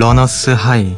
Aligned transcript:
Runner's 0.00 0.48
high. 0.48 0.96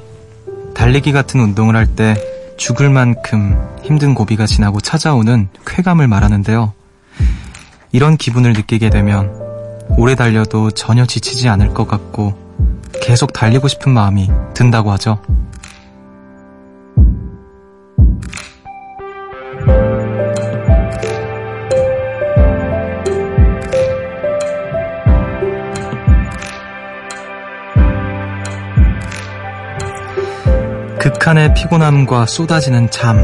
달리기 0.77 1.11
같은 1.11 1.41
운동을 1.41 1.75
할 1.75 1.89
때 1.89 2.15
죽을 2.57 2.89
만큼 2.89 3.59
힘든 3.83 4.15
고비가 4.15 4.47
지나고 4.47 4.81
찾아오는 4.81 5.49
쾌감을 5.67 6.07
말하는데요. 6.07 6.73
이런 7.91 8.17
기분을 8.17 8.53
느끼게 8.53 8.91
되면 8.91 9.33
오래 9.99 10.15
달려도 10.15 10.71
전혀 10.71 11.05
지치지 11.05 11.49
않을 11.49 11.75
것 11.75 11.89
같고 11.89 12.39
계속 13.03 13.33
달리고 13.33 13.67
싶은 13.67 13.93
마음이 13.93 14.31
든다고 14.55 14.93
하죠. 14.93 15.21
극한의 31.03 31.53
피곤함과 31.55 32.27
쏟아지는 32.27 32.89
잠. 32.89 33.19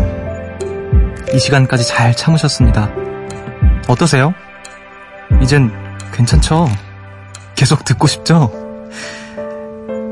이 1.33 1.39
시간까지 1.39 1.87
잘 1.87 2.13
참으셨습니다. 2.13 2.91
어떠세요? 3.87 4.35
이젠 5.41 5.71
괜찮죠? 6.13 6.67
계속 7.55 7.85
듣고 7.85 8.09
싶죠? 8.09 8.51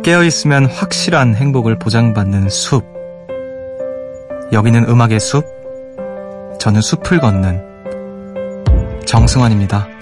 깨어있으면 0.05 0.67
확실한 0.67 1.35
행복을 1.35 1.77
보장받는 1.77 2.51
숲. 2.51 2.85
여기는 4.53 4.89
음악의 4.89 5.19
숲. 5.19 5.45
저는 6.61 6.81
숲을 6.81 7.19
걷는 7.19 7.65
정승환입니다. 9.07 9.96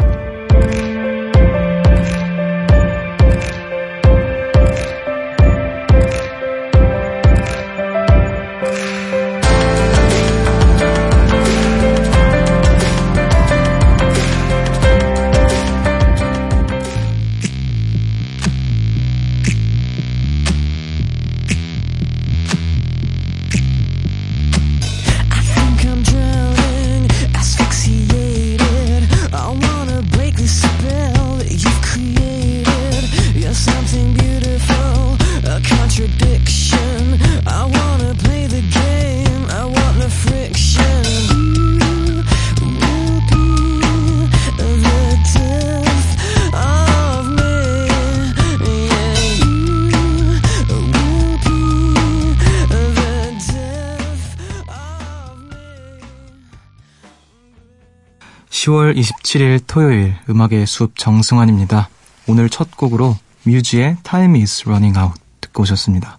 10월 58.64 58.96
27일 58.96 59.62
토요일 59.66 60.14
음악의 60.30 60.66
숲 60.66 60.96
정승환입니다. 60.96 61.90
오늘 62.26 62.48
첫 62.48 62.74
곡으로 62.76 63.16
뮤지의 63.42 63.98
Time 64.04 64.40
is 64.40 64.62
Running 64.66 64.98
Out 64.98 65.20
듣고 65.42 65.62
오셨습니다. 65.64 66.18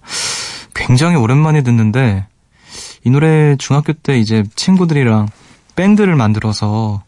굉장히 0.76 1.16
오랜만에 1.16 1.64
듣는데 1.64 2.28
이 3.04 3.10
노래 3.10 3.56
중학교 3.58 3.94
때 3.94 4.20
이제 4.20 4.44
친구들이랑 4.56 5.28
밴드를 5.76 6.16
만들어서 6.16 7.04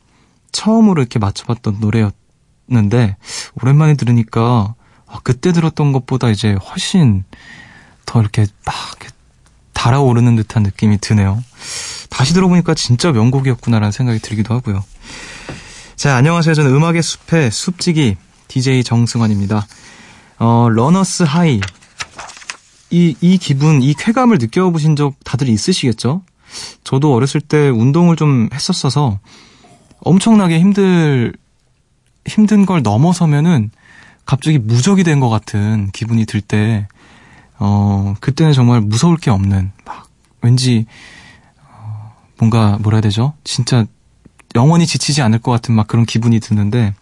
처음으로 0.51 1.01
이렇게 1.01 1.19
맞춰봤던 1.19 1.77
노래였는데 1.81 3.17
오랜만에 3.61 3.93
들으니까 3.93 4.73
아, 5.05 5.19
그때 5.23 5.51
들었던 5.51 5.91
것보다 5.91 6.29
이제 6.29 6.53
훨씬 6.53 7.25
더 8.07 8.21
이렇게 8.21 8.47
막 8.65 8.75
달아오르는 9.73 10.35
듯한 10.35 10.63
느낌이 10.63 10.97
드네요. 10.99 11.43
다시 12.09 12.33
들어보니까 12.33 12.73
진짜 12.73 13.11
명곡이었구나라는 13.11 13.91
생각이 13.91 14.19
들기도 14.19 14.55
하고요. 14.55 14.83
자, 15.97 16.15
안녕하세요. 16.15 16.53
저는 16.53 16.75
음악의 16.75 17.01
숲의 17.01 17.49
숲지기 17.49 18.17
DJ 18.47 18.83
정승환입니다. 18.83 19.65
어, 20.37 20.67
runner's 20.69 21.23
high. 21.23 21.59
이, 22.91 23.15
이 23.19 23.37
기분, 23.39 23.81
이 23.81 23.95
쾌감을 23.95 24.37
느껴보신 24.39 24.95
적 24.95 25.15
다들 25.23 25.49
있으시겠죠? 25.49 26.21
저도 26.83 27.13
어렸을 27.15 27.41
때 27.41 27.69
운동을 27.69 28.15
좀 28.15 28.47
했었어서 28.53 29.19
엄청나게 30.01 30.59
힘들, 30.59 31.33
힘든 32.27 32.65
걸 32.67 32.83
넘어서면은 32.83 33.71
갑자기 34.25 34.59
무적이 34.59 35.03
된 35.03 35.19
것 35.19 35.29
같은 35.29 35.89
기분이 35.93 36.25
들 36.25 36.41
때, 36.41 36.87
어, 37.57 38.13
그때는 38.21 38.53
정말 38.53 38.81
무서울 38.81 39.17
게 39.17 39.31
없는, 39.31 39.71
막, 39.83 40.07
왠지, 40.41 40.85
어, 41.67 42.13
뭔가, 42.37 42.77
뭐라 42.81 42.97
해야 42.97 43.01
되죠? 43.01 43.33
진짜 43.43 43.85
영원히 44.57 44.85
지치지 44.87 45.21
않을 45.21 45.39
것 45.39 45.51
같은 45.51 45.73
막 45.75 45.87
그런 45.87 46.05
기분이 46.05 46.39
드는데, 46.39 46.93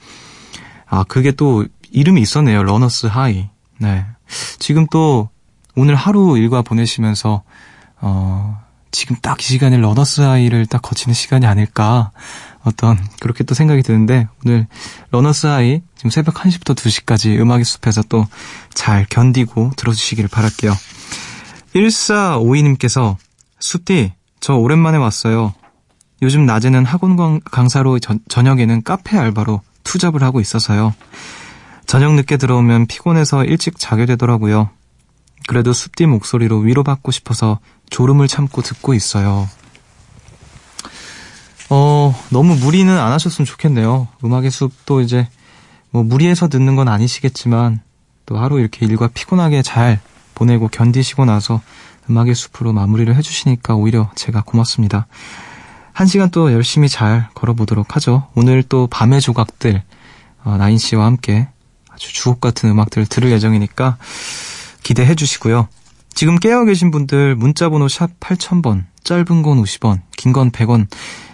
아, 0.87 1.03
그게 1.07 1.31
또 1.31 1.65
이름이 1.91 2.21
있었네요. 2.21 2.61
Runner's 2.63 3.07
high. 3.07 3.47
네. 3.79 4.05
지금 4.59 4.85
또 4.91 5.29
오늘 5.75 5.95
하루 5.95 6.37
일과 6.37 6.61
보내시면서, 6.61 7.43
어, 8.01 8.61
지금 8.91 9.15
딱 9.21 9.39
이 9.39 9.43
시간에 9.43 9.77
runner's 9.77 10.21
high를 10.21 10.65
딱 10.67 10.81
거치는 10.81 11.13
시간이 11.13 11.45
아닐까. 11.45 12.11
어떤, 12.63 12.97
그렇게 13.19 13.43
또 13.43 13.53
생각이 13.55 13.83
드는데, 13.83 14.27
오늘 14.45 14.67
runner's 15.11 15.47
high, 15.47 15.81
지금 15.95 16.09
새벽 16.09 16.35
1시부터 16.35 16.75
2시까지 16.75 17.39
음악의 17.39 17.63
숲에서 17.63 18.01
또 18.03 18.27
잘 18.73 19.05
견디고 19.09 19.71
들어주시기를 19.77 20.29
바랄게요. 20.29 20.73
1452님께서, 21.75 23.15
숲디, 23.59 24.13
저 24.39 24.55
오랜만에 24.55 24.97
왔어요. 24.97 25.53
요즘 26.25 26.47
낮에는 26.47 26.85
학원 26.85 27.39
강사로 27.39 27.99
저, 27.99 28.15
저녁에는 28.27 28.81
카페 28.81 29.15
알바로 29.15 29.61
투잡을 29.83 30.23
하고 30.23 30.39
있어서요. 30.39 30.95
저녁 31.85 32.15
늦게 32.15 32.37
들어오면 32.37 32.87
피곤해서 32.87 33.43
일찍 33.43 33.77
자게 33.77 34.07
되더라고요. 34.07 34.71
그래도 35.47 35.71
숲디 35.71 36.07
목소리로 36.07 36.57
위로받고 36.57 37.11
싶어서 37.11 37.59
졸음을 37.91 38.27
참고 38.27 38.63
듣고 38.63 38.95
있어요. 38.95 39.47
어, 41.69 42.19
너무 42.31 42.55
무리는 42.55 42.91
안 42.97 43.11
하셨으면 43.11 43.45
좋겠네요. 43.45 44.07
음악의 44.23 44.49
숲도 44.49 45.01
이제 45.01 45.27
뭐 45.91 46.01
무리해서 46.01 46.47
듣는 46.47 46.75
건 46.75 46.87
아니시겠지만 46.87 47.81
또 48.25 48.39
하루 48.39 48.59
이렇게 48.59 48.87
일과 48.87 49.07
피곤하게 49.09 49.61
잘 49.61 49.99
보내고 50.33 50.69
견디시고 50.69 51.25
나서 51.25 51.61
음악의 52.09 52.33
숲으로 52.33 52.73
마무리를 52.73 53.15
해주시니까 53.15 53.75
오히려 53.75 54.09
제가 54.15 54.41
고맙습니다. 54.41 55.05
한 55.95 56.07
시간 56.07 56.29
또 56.29 56.51
열심히 56.51 56.89
잘 56.89 57.29
걸어보도록 57.35 57.95
하죠. 57.95 58.27
오늘 58.35 58.63
또 58.63 58.85
밤의 58.87 59.21
조각들, 59.21 59.81
어, 60.43 60.57
나인 60.57 60.77
씨와 60.77 61.05
함께 61.05 61.47
아주 61.89 62.13
주옥 62.13 62.41
같은 62.41 62.69
음악들을 62.69 63.07
들을 63.07 63.31
예정이니까 63.31 63.95
기대해 64.83 65.15
주시고요. 65.15 65.69
지금 66.13 66.35
깨어 66.37 66.65
계신 66.65 66.91
분들 66.91 67.35
문자번호 67.37 67.87
샵 67.87 68.09
8000번, 68.19 68.83
짧은 69.05 69.41
건 69.41 69.63
50원, 69.63 70.01
긴 70.17 70.33
건 70.33 70.51
100원, 70.51 70.87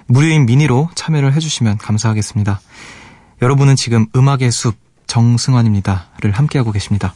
무료인 0.05 0.45
미니로 0.45 0.91
참여를 0.93 1.33
해주시면 1.33 1.79
감사하겠습니다. 1.79 2.61
여러분은 3.41 3.75
지금 3.75 4.05
음악의 4.15 4.51
숲 4.51 4.75
정승환입니다.를 5.07 6.31
함께하고 6.33 6.71
계십니다. 6.71 7.15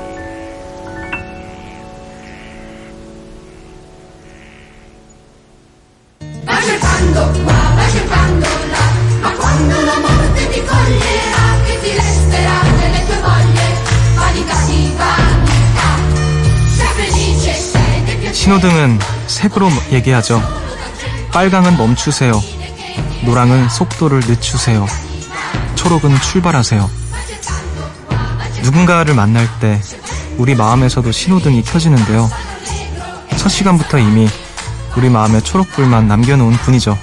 색으로 19.51 19.69
얘기하죠. 19.91 20.41
빨강은 21.31 21.77
멈추세요. 21.77 22.41
노랑은 23.23 23.69
속도를 23.69 24.21
늦추세요. 24.21 24.85
초록은 25.75 26.19
출발하세요. 26.21 26.89
누군가를 28.63 29.13
만날 29.13 29.47
때 29.59 29.79
우리 30.37 30.55
마음에서도 30.55 31.11
신호등이 31.11 31.63
켜지는데요. 31.63 32.29
첫 33.37 33.49
시간부터 33.49 33.97
이미 33.99 34.27
우리 34.95 35.09
마음에 35.09 35.41
초록불만 35.41 36.07
남겨놓은 36.07 36.53
분이죠. 36.53 36.97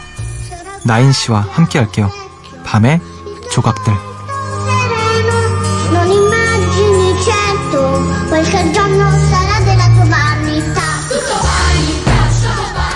나인 0.85 1.13
씨와 1.13 1.47
함께 1.51 1.79
할게요. 1.79 2.11
밤의 2.65 3.01
조각들. 3.51 3.93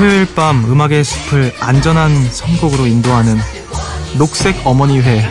토요일 0.02 0.26
밤 0.34 0.64
음악의 0.64 1.04
숲을 1.04 1.52
안전한 1.60 2.12
선곡으로 2.25 2.88
인도하는 2.88 3.37
녹색 4.19 4.56
어머니회. 4.66 5.22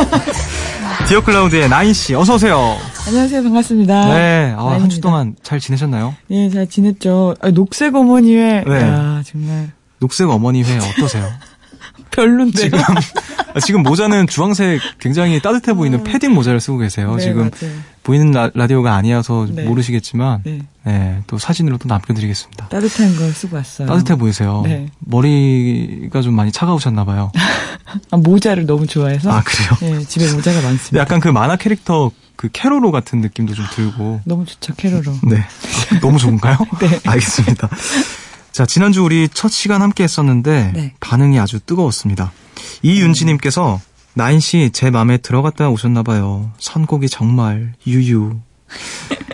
디어클라우드의 1.06 1.68
나인 1.68 1.92
씨, 1.92 2.14
어서 2.14 2.36
오세요. 2.36 2.78
안녕하세요. 3.06 3.42
반갑습니다. 3.42 4.06
네, 4.06 4.54
아, 4.56 4.70
한 4.70 4.88
주. 4.88 5.02
동안 5.02 5.36
잘 5.42 5.60
지내셨나요? 5.60 6.14
예, 6.30 6.48
잘 6.48 6.66
지냈죠. 6.66 7.34
아, 7.42 7.50
녹색 7.50 7.94
어머니회. 7.94 8.64
네. 8.66 8.80
야, 8.80 9.22
정말 9.22 9.70
녹색 9.98 10.30
어머니회 10.30 10.78
어떠세요? 10.78 11.28
별론데. 12.10 12.58
지금 12.60 12.78
아, 13.54 13.60
지금 13.60 13.82
모자는 13.82 14.26
주황색 14.26 14.80
굉장히 14.98 15.40
따뜻해 15.40 15.74
보이는 15.74 16.02
패딩 16.04 16.32
모자를 16.32 16.60
쓰고 16.60 16.78
계세요. 16.78 17.14
네, 17.16 17.22
지금 17.22 17.50
맞아요. 17.60 17.74
보이는 18.02 18.30
라, 18.32 18.66
디오가 18.66 18.94
아니어서 18.94 19.46
네. 19.50 19.64
모르시겠지만 19.64 20.42
네. 20.44 20.62
네, 20.84 21.22
또 21.26 21.38
사진으로 21.38 21.78
또 21.78 21.88
남겨드리겠습니다. 21.88 22.68
따뜻한 22.68 23.16
걸 23.16 23.30
쓰고 23.32 23.56
왔어요. 23.56 23.88
따뜻해 23.88 24.16
보이세요. 24.16 24.62
네. 24.64 24.88
머리가 25.00 26.22
좀 26.22 26.34
많이 26.34 26.52
차가우셨나 26.52 27.04
봐요. 27.04 27.32
아, 28.10 28.16
모자를 28.16 28.66
너무 28.66 28.86
좋아해서. 28.86 29.30
아 29.30 29.42
그래요? 29.42 29.94
예, 30.00 30.04
집에 30.04 30.32
모자가 30.32 30.60
많습니다. 30.62 30.98
약간 31.00 31.20
그 31.20 31.28
만화 31.28 31.56
캐릭터 31.56 32.10
그 32.36 32.48
캐로로 32.52 32.90
같은 32.90 33.20
느낌도 33.20 33.54
좀 33.54 33.66
들고. 33.74 34.20
너무 34.24 34.46
좋죠, 34.46 34.74
캐로로. 34.76 35.12
네. 35.24 35.36
아, 35.38 35.98
너무 36.00 36.18
좋은가요? 36.18 36.56
네. 36.80 37.00
알겠습니다. 37.04 37.68
자, 38.52 38.66
지난주 38.66 39.02
우리 39.04 39.28
첫 39.32 39.48
시간 39.50 39.82
함께 39.82 40.02
했었는데 40.04 40.72
네. 40.74 40.94
반응이 41.00 41.38
아주 41.38 41.60
뜨거웠습니다. 41.60 42.32
이윤지 42.82 43.24
님께서 43.26 43.80
나인 44.14 44.40
씨제 44.40 44.90
맘에 44.90 45.18
들어갔다 45.18 45.68
오셨나 45.70 46.02
봐요. 46.02 46.50
선곡이 46.58 47.08
정말 47.08 47.74
유유. 47.86 48.38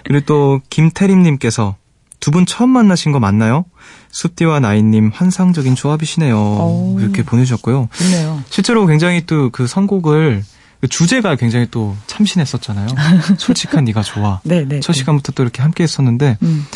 그리고 0.05 0.25
또 0.27 0.61
김태림 0.71 1.23
님께서 1.23 1.77
두 2.21 2.31
분 2.31 2.45
처음 2.47 2.71
만나신 2.71 3.13
거 3.13 3.21
맞나요? 3.21 3.65
숲디와 4.11 4.61
나인님 4.61 5.11
환상적인 5.15 5.75
조합이시네요. 5.77 6.37
오. 6.37 6.97
이렇게 7.01 7.23
보내주셨고요. 7.23 7.89
좋네요. 7.93 8.43
실제로 8.51 8.87
굉장히 8.87 9.25
또 9.27 9.51
그 9.51 9.67
선곡을 9.67 10.43
그 10.81 10.89
주제가 10.89 11.37
굉장히 11.37 11.69
또 11.71 11.97
참신했었잖아요. 12.07 12.89
솔직한 13.39 13.85
네가 13.85 14.03
좋아. 14.03 14.41
네, 14.45 14.65
네. 14.67 14.81
첫 14.81 14.93
시간부터 14.93 15.33
또 15.33 15.43
이렇게 15.43 15.63
함께 15.63 15.85
했었는데 15.85 16.39
음, 16.43 16.67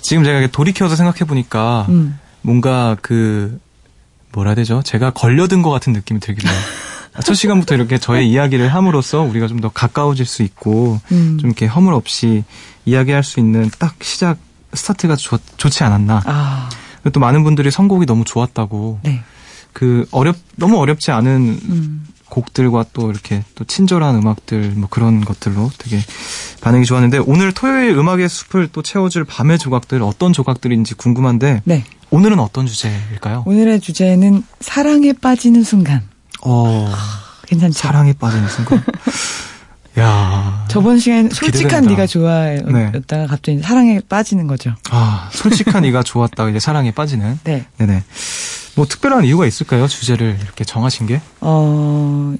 지금 0.00 0.24
제가 0.24 0.46
돌이켜서 0.48 0.96
생각해 0.96 1.20
보니까 1.20 1.86
음. 1.88 2.18
뭔가 2.42 2.96
그 3.02 3.60
뭐라 4.32 4.50
해야 4.50 4.56
되죠? 4.56 4.82
제가 4.84 5.10
걸려든 5.10 5.62
것 5.62 5.70
같은 5.70 5.92
느낌이 5.92 6.20
들기도 6.20 6.48
해요. 6.48 6.58
첫 7.24 7.34
시간부터 7.34 7.74
이렇게 7.74 7.98
저의 7.98 8.30
이야기를 8.30 8.68
함으로써 8.72 9.22
우리가 9.22 9.48
좀 9.48 9.60
더 9.60 9.68
가까워질 9.70 10.24
수 10.24 10.42
있고 10.44 11.00
음. 11.10 11.36
좀 11.40 11.50
이렇게 11.50 11.66
허물 11.66 11.92
없이 11.94 12.44
이야기할 12.84 13.24
수 13.24 13.40
있는 13.40 13.68
딱 13.78 13.96
시작 14.02 14.38
스타트가 14.72 15.16
좋, 15.16 15.40
좋지 15.56 15.82
않았나. 15.82 16.22
아, 16.26 16.68
그리고 17.02 17.10
또 17.10 17.20
많은 17.20 17.42
분들이 17.42 17.70
선곡이 17.70 18.06
너무 18.06 18.24
좋았다고 18.24 19.00
네. 19.02 19.22
그 19.72 20.06
어렵 20.12 20.36
너무 20.56 20.78
어렵지 20.78 21.10
않은 21.10 21.58
음. 21.64 22.06
곡들과 22.30 22.84
또 22.92 23.10
이렇게 23.10 23.42
또 23.54 23.64
친절한 23.64 24.14
음악들 24.16 24.72
뭐 24.76 24.88
그런 24.88 25.24
것들로 25.24 25.70
되게 25.78 25.98
반응이 26.60 26.84
좋았는데 26.84 27.18
오늘 27.18 27.52
토요일 27.52 27.96
음악의 27.96 28.28
숲을 28.28 28.68
또 28.72 28.82
채워줄 28.82 29.24
밤의 29.24 29.58
조각들 29.58 30.02
어떤 30.02 30.32
조각들인지 30.32 30.94
궁금한데 30.94 31.62
네. 31.64 31.84
오늘은 32.10 32.38
어떤 32.40 32.66
주제일까요? 32.66 33.44
오늘의 33.46 33.80
주제는 33.80 34.42
사랑에 34.60 35.12
빠지는 35.12 35.62
순간. 35.62 36.02
어 36.42 36.90
괜찮죠? 37.46 37.78
사랑에 37.78 38.12
빠지는 38.12 38.48
순간. 38.48 38.82
야 39.98 40.64
저번 40.68 40.98
시간 40.98 41.30
솔직한. 41.30 41.84
네가 41.86 42.06
좋아였다가 42.06 43.26
갑자기 43.26 43.60
사랑에 43.60 44.00
빠지는 44.08 44.46
거죠. 44.46 44.74
아 44.90 45.28
솔직한 45.32 45.84
이가 45.84 46.02
좋았다 46.02 46.48
이제 46.50 46.60
사랑에 46.60 46.90
빠지는. 46.92 47.38
네. 47.44 47.66
네네. 47.78 48.04
뭐 48.76 48.86
특별한 48.86 49.24
이유가 49.24 49.44
있을까요? 49.46 49.88
주제를 49.88 50.38
이렇게 50.40 50.64
정하신 50.64 51.06
게? 51.08 51.20
어, 51.40 52.32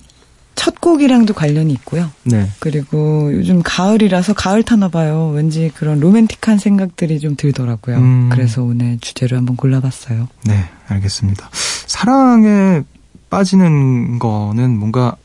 첫 0.55 0.81
곡이랑도 0.81 1.35
관련이 1.35 1.73
있고요. 1.73 2.11
네. 2.23 2.49
그리고 2.61 3.33
요즘 3.33 3.61
가을이라서 3.65 4.35
가을 4.35 4.63
타나 4.63 4.89
봐요. 4.89 5.33
왠지 5.35 5.73
그런 5.75 5.99
로맨틱한 5.99 6.59
생각들이 6.59 7.19
좀 7.19 7.35
들더라고요. 7.35 7.97
음. 7.97 8.29
그래서 8.31 8.63
오늘 8.63 8.99
주제를 9.01 9.37
한번 9.37 9.57
골라봤어요. 9.57 10.29
네, 10.45 10.69
알겠습니다. 10.87 11.49
사랑에 11.53 12.83
빠지는 13.31 14.19
거는 14.21 14.79
뭔가 14.79 15.17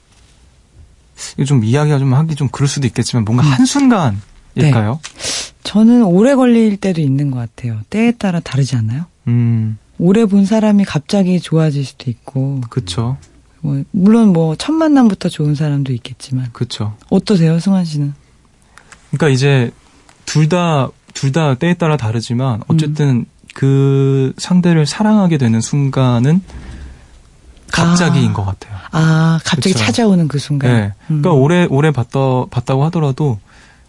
이거 1.38 1.45
좀 1.45 1.63
이야기가 1.63 2.00
좀 2.00 2.13
하기 2.13 2.36
좀 2.36 2.50
그럴 2.50 2.68
수도 2.68 2.88
있겠지만 2.88 3.25
뭔가 3.25 3.44
음. 3.44 3.51
한순간일까요? 3.51 5.00
저는 5.63 6.04
오래 6.04 6.36
걸릴 6.36 6.77
때도 6.77 7.01
있는 7.01 7.31
것 7.31 7.39
같아요. 7.39 7.80
때에 7.89 8.12
따라 8.12 8.39
다르지 8.39 8.75
않나요? 8.75 9.06
음, 9.27 9.77
오래 9.98 10.25
본 10.25 10.45
사람이 10.45 10.83
갑자기 10.86 11.39
좋아질 11.39 11.86
수도 11.86 12.12
있고, 12.12 12.62
그쵸, 12.69 13.18
뭐, 13.62 13.81
물론 13.92 14.33
뭐, 14.33 14.56
첫 14.57 14.74
만남부터 14.74 15.30
좋은 15.30 15.56
사람도 15.56 15.94
있겠지만. 15.94 16.49
그쵸. 16.52 16.95
어떠세요, 17.09 17.59
승환 17.59 17.85
씨는? 17.85 18.14
그러니까 19.11 19.30
이제 19.30 19.71
둘 20.26 20.49
다, 20.49 20.90
둘 21.14 21.31
다 21.31 21.56
때에 21.56 21.76
따라 21.76 21.95
다르지만 21.95 22.56
음. 22.56 22.64
어쨌든 22.68 23.26
그 23.54 24.33
상대를 24.38 24.85
사랑하게 24.85 25.38
되는 25.38 25.61
순간은 25.61 26.42
갑자기인 27.73 28.30
아. 28.30 28.33
것 28.33 28.45
같아요. 28.45 28.77
아, 28.92 29.39
갑자기 29.44 29.73
그쵸. 29.73 29.85
찾아오는 29.85 30.27
그 30.27 30.37
순간. 30.37 30.71
네. 30.71 30.83
음. 31.09 31.21
그러니까 31.21 31.31
오래, 31.31 31.65
오래 31.69 31.92
봤다, 31.92 32.19
봤다고 32.51 32.85
하더라도 32.85 33.39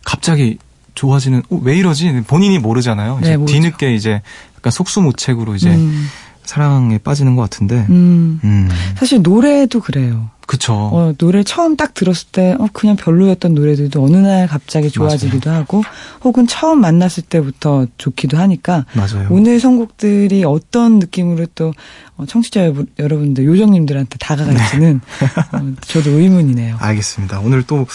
갑자기 0.04 0.58
좋아지는, 0.94 1.42
어, 1.50 1.60
왜 1.62 1.76
이러지? 1.76 2.22
본인이 2.26 2.58
모르잖아요. 2.58 3.18
이제 3.20 3.36
네. 3.36 3.44
뒤늦게 3.44 3.94
이제 3.94 4.22
약간 4.56 4.70
속수무책으로 4.70 5.54
이제 5.54 5.70
음, 5.74 6.08
사랑에 6.44 6.96
빠지는 6.98 7.36
것 7.36 7.42
같은데. 7.42 7.84
음. 7.90 8.40
음, 8.42 8.70
사실 8.96 9.20
노래도 9.22 9.80
그래요. 9.80 10.30
그쵸. 10.54 10.72
어, 10.74 11.12
노래 11.18 11.42
처음 11.42 11.76
딱 11.76 11.94
들었을 11.94 12.28
때, 12.30 12.56
어, 12.58 12.66
그냥 12.72 12.96
별로였던 12.96 13.54
노래들도 13.54 14.02
어느 14.04 14.16
날 14.16 14.46
갑자기 14.46 14.90
좋아지기도 14.90 15.50
하고, 15.50 15.82
혹은 16.22 16.46
처음 16.46 16.80
만났을 16.80 17.24
때부터 17.24 17.86
좋기도 17.98 18.38
하니까, 18.38 18.86
맞아요. 18.94 19.28
오늘 19.30 19.58
선곡들이 19.58 20.44
어떤 20.44 20.98
느낌으로 21.00 21.46
또, 21.54 21.72
어, 22.16 22.24
청취자 22.26 22.60
여러분- 22.62 22.86
여러분들, 22.98 23.44
요정님들한테 23.44 24.16
다가갈지는, 24.18 25.00
어, 25.52 25.72
저도 25.82 26.10
의문이네요. 26.10 26.76
알겠습니다. 26.78 27.40
오늘 27.40 27.62
또 27.64 27.86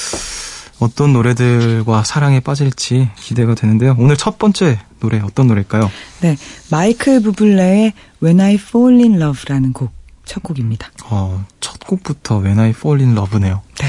어떤 0.80 1.14
노래들과 1.14 2.04
사랑에 2.04 2.40
빠질지 2.40 3.10
기대가 3.18 3.54
되는데요. 3.56 3.96
오늘 4.00 4.16
첫 4.16 4.38
번째 4.38 4.80
노래 5.00 5.20
어떤 5.20 5.48
노래일까요? 5.48 5.90
네. 6.22 6.38
마이클 6.72 7.22
부블레의 7.22 7.94
When 8.24 8.40
I 8.40 8.56
Fall 8.56 8.98
in 9.02 9.22
Love라는 9.22 9.74
곡, 9.74 9.92
첫 10.30 10.44
곡입니다. 10.44 10.92
어, 11.06 11.44
첫 11.60 11.80
곡부터 11.80 12.42
When 12.42 12.60
I 12.60 12.70
Fall 12.70 13.02
in 13.02 13.18
Love네요. 13.18 13.64
네. 13.80 13.88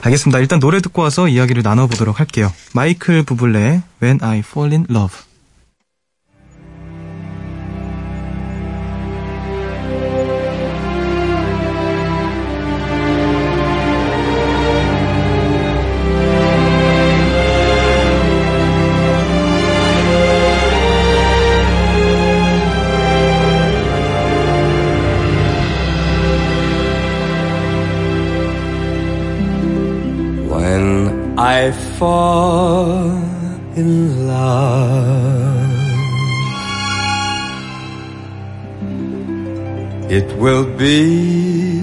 알겠습니다. 0.00 0.38
일단 0.38 0.58
노래 0.58 0.80
듣고 0.80 1.02
와서 1.02 1.28
이야기를 1.28 1.62
나눠보도록 1.62 2.20
할게요. 2.20 2.50
마이클 2.72 3.22
부블레의 3.22 3.82
When 4.02 4.18
I 4.22 4.38
Fall 4.38 4.72
in 4.72 4.86
Love. 4.88 5.14
I 31.54 31.70
fall 31.70 33.14
in 33.76 34.26
love, 34.26 35.70
it 40.10 40.34
will 40.36 40.66
be 40.76 41.80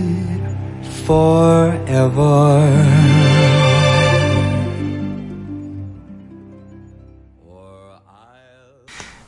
forever. 1.06 2.68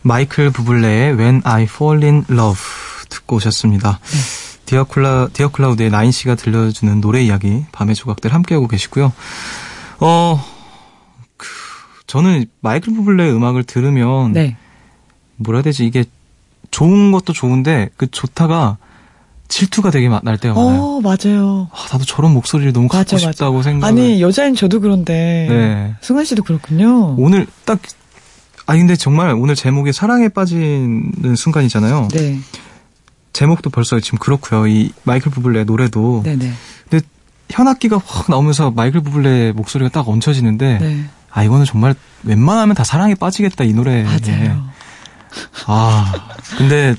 마이클 0.02 0.52
부블레의 0.52 1.14
When 1.14 1.42
I 1.46 1.64
Fall 1.64 2.04
in 2.04 2.26
Love 2.30 2.60
듣고 3.08 3.38
오셨습니다. 3.38 4.02
디어 4.66 4.84
클라 4.84 5.30
디어 5.32 5.48
클라우드의 5.48 5.90
나인 5.90 6.12
씨가 6.12 6.36
들려주는 6.36 7.00
노래 7.00 7.22
이야기 7.22 7.64
밤의 7.72 7.96
조각들 7.96 8.34
함께하고 8.34 8.68
계시고요. 8.68 9.14
어, 10.04 10.44
그, 11.38 11.48
저는 12.08 12.46
마이클 12.62 12.94
부블레의 12.94 13.34
음악을 13.34 13.64
들으면 13.64 14.34
네. 14.34 14.58
뭐라 15.38 15.58
해야 15.60 15.64
되지 15.64 15.86
이게 15.86 16.06
좋은 16.72 17.12
것도 17.12 17.34
좋은데 17.34 17.90
그 17.98 18.10
좋다가 18.10 18.78
질투가 19.48 19.92
되게 19.92 20.10
마- 20.10 20.22
날 20.24 20.38
때가 20.38 20.56
많아요. 20.56 20.82
어, 20.82 21.02
맞아요. 21.02 21.70
아, 21.72 21.86
나도 21.92 22.06
저런 22.06 22.34
목소리를 22.34 22.74
너무 22.74 22.88
갖고 22.88 23.16
맞아. 23.16 23.18
싶다고 23.32 23.62
생각을. 23.62 23.86
아니, 23.88 24.22
여자인 24.22 24.56
저도 24.56 24.80
그런데. 24.80 25.46
네. 25.50 25.96
승환 26.02 26.26
씨도 26.26 26.44
그렇군요. 26.44 27.16
오늘 27.18 27.46
딱 27.66 27.80
아니 28.66 28.80
근데 28.80 28.96
정말 28.96 29.32
오늘 29.38 29.56
제목이 29.56 29.92
사랑에 29.94 30.30
빠지는 30.30 31.36
순간이잖아요. 31.36 32.08
네. 32.14 32.40
제목도 33.34 33.70
벌써 33.70 34.00
지금 34.00 34.18
그렇고요. 34.20 34.68
이 34.68 34.92
마이클 35.04 35.32
부블레 35.32 35.66
노래도 35.66 36.22
네네. 36.24 36.52
근데 36.90 37.06
현악기가 37.54 38.02
확 38.04 38.30
나오면서 38.30 38.72
마이클 38.72 39.02
부블레 39.02 39.52
목소리가 39.54 39.90
딱 39.90 40.08
얹혀지는데 40.10 40.80
네. 40.80 41.06
아 41.30 41.44
이거는 41.44 41.66
정말 41.66 41.96
웬만하면 42.24 42.76
다 42.76 42.84
사랑에 42.84 43.16
빠지겠다 43.16 43.64
이 43.64 43.74
노래. 43.74 44.04
맞아요. 44.04 44.64
아 45.68 46.14
근데 46.58 46.96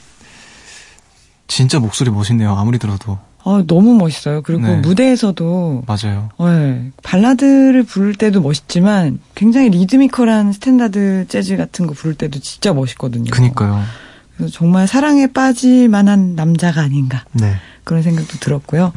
진짜 1.48 1.78
목소리 1.78 2.10
멋있네요. 2.10 2.54
아무리 2.54 2.78
들어도 2.78 3.18
어, 3.42 3.62
너무 3.66 3.94
멋있어요. 3.94 4.42
그리고 4.42 4.62
네. 4.62 4.76
무대에서도 4.76 5.84
맞아요. 5.86 6.30
네, 6.40 6.90
발라드를 7.02 7.82
부를 7.82 8.14
때도 8.14 8.40
멋있지만 8.40 9.18
굉장히 9.34 9.68
리드미컬한 9.68 10.52
스탠다드 10.52 11.26
재즈 11.28 11.56
같은 11.56 11.86
거 11.86 11.92
부를 11.92 12.14
때도 12.14 12.38
진짜 12.38 12.72
멋있거든요. 12.72 13.30
그니까요. 13.30 13.82
그래서 14.36 14.52
정말 14.52 14.86
사랑에 14.86 15.26
빠질 15.26 15.88
만한 15.88 16.34
남자가 16.34 16.80
아닌가 16.80 17.24
네. 17.32 17.54
그런 17.84 18.02
생각도 18.02 18.38
들었고요. 18.38 18.92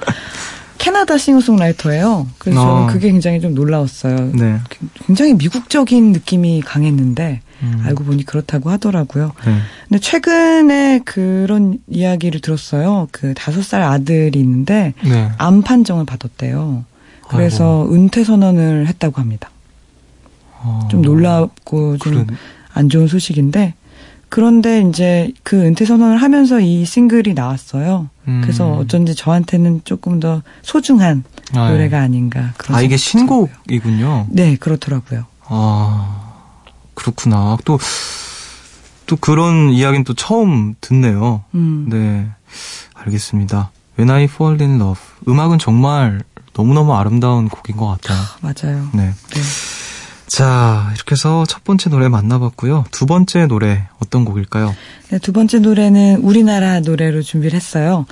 캐나다 0.77 1.17
싱어송라이터예요. 1.17 2.27
그래서 2.37 2.61
어. 2.61 2.65
저는 2.65 2.93
그게 2.93 3.11
굉장히 3.11 3.39
좀 3.39 3.53
놀라웠어요. 3.53 4.31
네. 4.33 4.59
굉장히 5.05 5.33
미국적인 5.33 6.11
느낌이 6.11 6.61
강했는데 6.61 7.41
음. 7.63 7.81
알고 7.85 8.03
보니 8.03 8.23
그렇다고 8.25 8.69
하더라고요. 8.69 9.33
네. 9.45 9.57
근데 9.87 9.99
최근에 9.99 10.99
그런 11.05 11.79
이야기를 11.87 12.41
들었어요. 12.41 13.07
그 13.11 13.33
다섯 13.33 13.63
살 13.63 13.81
아들이 13.81 14.39
있는데 14.39 14.93
네. 15.03 15.31
암 15.37 15.61
판정을 15.61 16.05
받았대요. 16.05 16.85
그래서 17.29 17.87
은퇴 17.91 18.23
선언을 18.23 18.87
했다고 18.87 19.19
합니다. 19.19 19.49
어, 20.59 20.87
좀 20.89 21.01
놀랍고 21.01 21.97
좀 21.97 22.25
안 22.77 22.89
좋은 22.89 23.07
소식인데 23.07 23.73
그런데 24.29 24.81
이제 24.81 25.31
그 25.43 25.55
은퇴 25.61 25.85
선언을 25.85 26.21
하면서 26.21 26.59
이 26.59 26.85
싱글이 26.85 27.33
나왔어요. 27.33 28.09
음. 28.27 28.41
그래서 28.41 28.71
어쩐지 28.73 29.15
저한테는 29.15 29.81
조금 29.85 30.19
더 30.19 30.41
소중한 30.61 31.23
아, 31.53 31.67
예. 31.67 31.71
노래가 31.71 32.01
아닌가 32.01 32.53
그런 32.57 32.77
아 32.77 32.81
이게. 32.81 32.97
신곡이군요. 32.97 34.27
네, 34.29 34.55
그렇더라고요. 34.57 35.25
아 35.47 36.33
그렇구나. 36.93 37.57
또 37.65 37.77
또 39.07 39.15
그런 39.15 39.71
이야기는 39.71 40.03
또 40.03 40.13
처음 40.13 40.75
듣네요. 40.81 41.43
음. 41.55 41.87
네, 41.89 42.27
알겠습니다. 42.93 43.71
When 43.97 44.11
I 44.13 44.25
Fall 44.25 44.61
in 44.61 44.75
Love 44.75 45.01
음악은 45.27 45.59
정말 45.59 46.21
너무너무 46.53 46.93
아름다운 46.93 47.47
곡인 47.47 47.77
것 47.77 47.87
같아요. 47.87 48.19
맞아요. 48.41 48.89
네. 48.93 49.05
네. 49.07 49.41
자, 50.27 50.91
이렇게 50.95 51.11
해서 51.13 51.45
첫 51.47 51.63
번째 51.63 51.89
노래 51.89 52.09
만나봤고요. 52.09 52.85
두 52.91 53.05
번째 53.05 53.47
노래 53.47 53.87
어떤 53.99 54.25
곡일까요? 54.25 54.75
네, 55.09 55.19
두 55.19 55.31
번째 55.31 55.59
노래는 55.59 56.17
우리나라 56.21 56.79
노래로 56.81 57.21
준비를 57.21 57.55
했어요. 57.55 58.05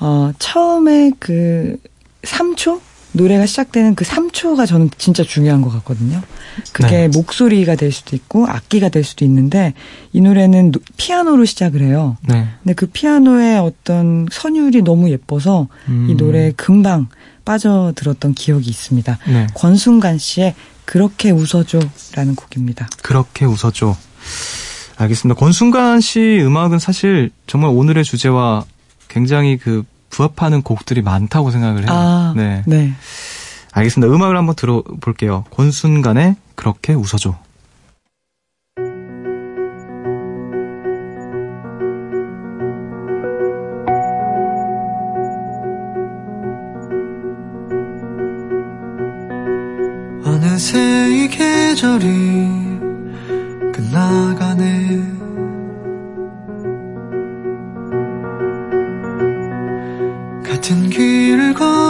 어, 0.00 0.32
처음에 0.38 1.12
그 1.18 1.76
3초? 2.22 2.80
노래가 3.12 3.46
시작되는 3.46 3.94
그 3.94 4.04
3초가 4.04 4.66
저는 4.66 4.90
진짜 4.98 5.24
중요한 5.24 5.62
것 5.62 5.70
같거든요. 5.70 6.18
네. 6.20 6.62
그게 6.72 7.08
목소리가 7.08 7.74
될 7.74 7.90
수도 7.90 8.14
있고 8.14 8.46
악기가 8.46 8.90
될 8.90 9.02
수도 9.02 9.24
있는데 9.24 9.72
이 10.12 10.20
노래는 10.20 10.72
노- 10.72 10.80
피아노로 10.98 11.46
시작을 11.46 11.80
해요. 11.80 12.18
네. 12.28 12.46
근데 12.62 12.74
그 12.74 12.86
피아노의 12.86 13.58
어떤 13.58 14.26
선율이 14.30 14.82
너무 14.82 15.08
예뻐서 15.10 15.68
음. 15.88 16.08
이 16.10 16.14
노래에 16.14 16.52
금방 16.52 17.08
빠져들었던 17.46 18.34
기억이 18.34 18.68
있습니다. 18.68 19.18
네. 19.26 19.46
권순간 19.54 20.18
씨의 20.18 20.54
그렇게 20.88 21.30
웃어줘라는 21.30 22.34
곡입니다. 22.34 22.88
그렇게 23.02 23.44
웃어줘. 23.44 23.94
알겠습니다. 24.96 25.38
권순간 25.38 26.00
씨 26.00 26.40
음악은 26.40 26.78
사실 26.78 27.30
정말 27.46 27.72
오늘의 27.74 28.04
주제와 28.04 28.64
굉장히 29.06 29.58
그 29.58 29.84
부합하는 30.08 30.62
곡들이 30.62 31.02
많다고 31.02 31.50
생각을 31.50 31.82
해요. 31.82 31.88
아, 31.90 32.32
네. 32.34 32.62
네. 32.66 32.94
알겠습니다. 33.72 34.10
음악을 34.10 34.38
한번 34.38 34.54
들어볼게요. 34.54 35.44
권순간의 35.50 36.36
그렇게 36.54 36.94
웃어줘. 36.94 37.38
어느새 50.58 50.76
이 51.12 51.28
계절이 51.28 52.08
끝나가네. 53.72 55.02
같은 60.42 60.90
길을 60.90 61.54
걸 61.54 61.87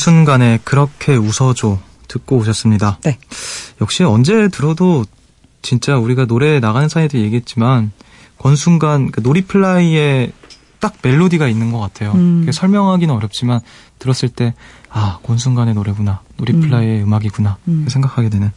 권순간의 0.00 0.60
그렇게 0.64 1.14
웃어줘 1.14 1.78
듣고 2.08 2.38
오셨습니다. 2.38 2.98
네. 3.02 3.18
역시 3.82 4.02
언제 4.02 4.48
들어도 4.48 5.04
진짜 5.62 5.98
우리가 5.98 6.24
노래 6.24 6.58
나가는 6.58 6.88
사이에도 6.88 7.18
얘기했지만 7.18 7.92
권순간 8.38 9.10
그 9.10 9.20
놀이플라이에 9.20 10.32
딱 10.78 10.94
멜로디가 11.02 11.48
있는 11.48 11.70
것 11.70 11.78
같아요. 11.80 12.12
음. 12.12 12.48
설명하기는 12.50 13.14
어렵지만 13.14 13.60
들었을 13.98 14.30
때 14.30 14.54
아 14.90 15.18
권순간의 15.22 15.74
노래구나 15.74 16.20
놀이플라이의 16.36 17.02
음. 17.04 17.14
악이구나 17.14 17.58
음. 17.68 17.86
생각하게 17.88 18.28
되는 18.28 18.50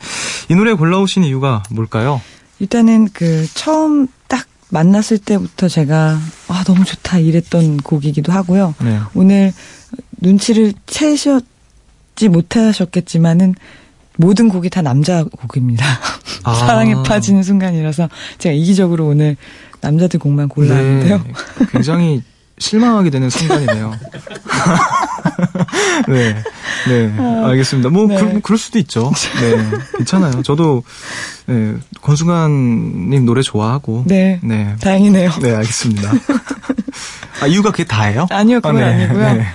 이 0.50 0.56
노래 0.56 0.74
골라오신 0.74 1.24
이유가 1.24 1.62
뭘까요? 1.70 2.22
일단은 2.60 3.10
그 3.14 3.48
처음 3.54 4.08
딱 4.28 4.48
만났을 4.70 5.20
때부터 5.20 5.68
제가 5.68 6.18
아 6.48 6.64
너무 6.66 6.84
좋다 6.84 7.20
이랬던 7.20 7.78
곡이기도 7.78 8.32
하고요. 8.32 8.74
네. 8.82 9.00
오늘 9.14 9.54
눈치를 10.22 10.74
채셨지 10.86 12.30
못하셨겠지만은 12.30 13.56
모든 14.18 14.50
곡이 14.50 14.70
다 14.70 14.82
남자 14.82 15.24
곡입니다. 15.24 15.86
아. 16.44 16.54
사랑에 16.54 16.96
빠지는 17.04 17.44
순간이라서 17.44 18.10
제가 18.38 18.54
이기적으로 18.54 19.08
오늘 19.08 19.36
남자들 19.82 20.20
곡만 20.20 20.50
골랐는데요. 20.50 21.18
네, 21.18 21.34
굉장히 21.72 22.22
실망하게 22.58 23.10
되는 23.10 23.30
순간이네요. 23.30 23.92
네, 26.08 26.36
네, 26.88 27.14
알겠습니다. 27.46 27.90
뭐 27.90 28.08
네. 28.08 28.18
그, 28.18 28.40
그럴 28.42 28.58
수도 28.58 28.80
있죠. 28.80 29.12
네, 29.42 29.58
괜찮아요. 29.98 30.42
저도 30.44 30.84
네, 31.48 31.74
권순관님 32.02 33.26
노래 33.26 33.42
좋아하고. 33.42 34.06
네. 34.08 34.40
네, 34.44 34.76
다행이네요. 34.80 35.32
네, 35.42 35.56
알겠습니다. 35.56 36.14
아 37.42 37.48
이유가 37.48 37.72
그게 37.72 37.84
다예요? 37.84 38.28
아니요, 38.30 38.62
그건 38.62 38.78
아, 38.78 38.80
네, 38.80 39.04
아니고요. 39.04 39.34
네. 39.34 39.46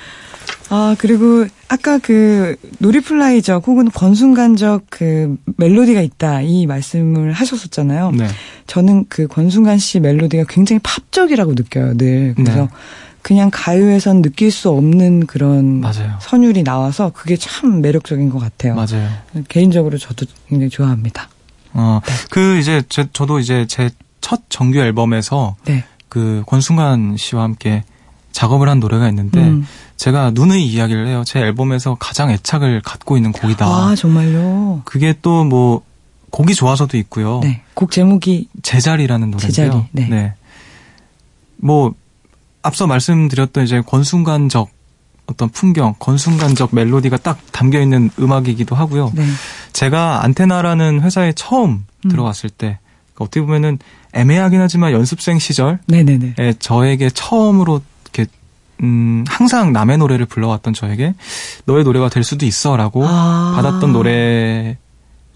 아, 0.71 0.95
그리고 0.99 1.47
아까 1.69 1.99
그 1.99 2.57
놀이플라이적 2.79 3.67
혹은 3.67 3.91
권순간적 3.91 4.87
그 4.91 5.37
멜로디가 5.57 6.01
있다 6.01 6.43
이 6.43 6.67
말씀을 6.67 7.33
하셨었잖아요. 7.33 8.13
네. 8.13 8.27
저는 8.67 9.07
그 9.09 9.27
권순간 9.27 9.79
씨 9.79 10.01
멜로디가 10.01 10.45
굉장히 10.49 10.81
팝적이라고 10.83 11.55
느껴요, 11.55 11.97
늘. 11.97 12.35
그래서 12.37 12.63
네. 12.63 12.69
그냥 13.23 13.51
가요에선 13.53 14.23
느낄 14.23 14.51
수 14.51 14.71
없는 14.71 15.27
그런 15.27 15.81
맞아요. 15.81 16.19
선율이 16.21 16.65
나와서 16.65 17.11
그게 17.15 17.37
참 17.37 17.81
매력적인 17.81 18.31
것 18.31 18.39
같아요. 18.39 18.75
맞아요. 18.75 19.09
개인적으로 19.49 19.99
저도 19.99 20.27
굉장히 20.49 20.71
좋아합니다. 20.71 21.29
어, 21.75 22.01
그 22.31 22.57
이제 22.59 22.83
제, 22.89 23.07
저도 23.13 23.39
이제 23.39 23.67
제 23.67 23.91
첫 24.29 24.43
정규 24.51 24.79
앨범에서 24.79 25.57
네. 25.65 25.85
그 26.11 26.43
권순관 26.47 27.17
씨와 27.17 27.45
함께 27.45 27.85
작업을 28.39 28.69
한 28.69 28.79
노래가 28.79 29.09
있는데 29.09 29.41
음. 29.41 29.67
제가 29.97 30.31
누누이 30.31 30.65
이야기를 30.65 31.09
해요. 31.09 31.25
제 31.27 31.41
앨범에서 31.41 31.97
가장 31.99 32.31
애착을 32.31 32.83
갖고 32.85 33.17
있는 33.17 33.33
곡이다. 33.33 33.67
아, 33.67 33.97
정말요? 33.97 34.83
그게 34.85 35.13
또 35.21 35.43
뭐 35.43 35.83
곡이 36.31 36.55
좋아서도 36.55 36.97
있고요. 36.99 37.41
네. 37.43 37.63
곡 37.75 37.91
제목이 37.91 38.49
제자리라는 38.63 39.33
노래인데요. 39.33 39.89
제자리, 39.93 40.09
네. 40.09 40.35
뭐 41.57 41.95
앞서 42.63 42.87
말씀드렸던 42.87 43.65
이제 43.65 43.81
권순간적 43.81 44.69
어떤 45.27 45.49
풍경, 45.49 45.95
권순간적 45.99 46.75
멜로디가 46.75 47.17
딱 47.17 47.39
담겨 47.51 47.81
있는 47.81 48.11
음악이기도 48.21 48.77
하고요. 48.77 49.11
네. 49.15 49.27
제가 49.73 50.23
안테나라는 50.23 51.01
회사에 51.03 51.33
처음 51.33 51.87
음. 52.05 52.09
들어갔을 52.09 52.51
때 52.51 52.79
어떻게 53.19 53.41
보면은 53.41 53.79
애매하긴 54.13 54.61
하지만 54.61 54.93
연습생 54.93 55.41
시절에 55.41 55.79
네네네. 55.87 56.35
저에게 56.61 57.11
처음으로 57.11 57.81
음 58.83 59.25
항상 59.29 59.73
남의 59.73 59.99
노래를 59.99 60.27
불러왔던 60.27 60.73
저에게 60.75 61.15
너의 61.65 61.85
노래가 61.85 62.09
될 62.09 62.23
수도 62.23 62.47
있어라고 62.47 63.05
아. 63.07 63.53
받았던 63.57 63.93
노래 63.93 64.77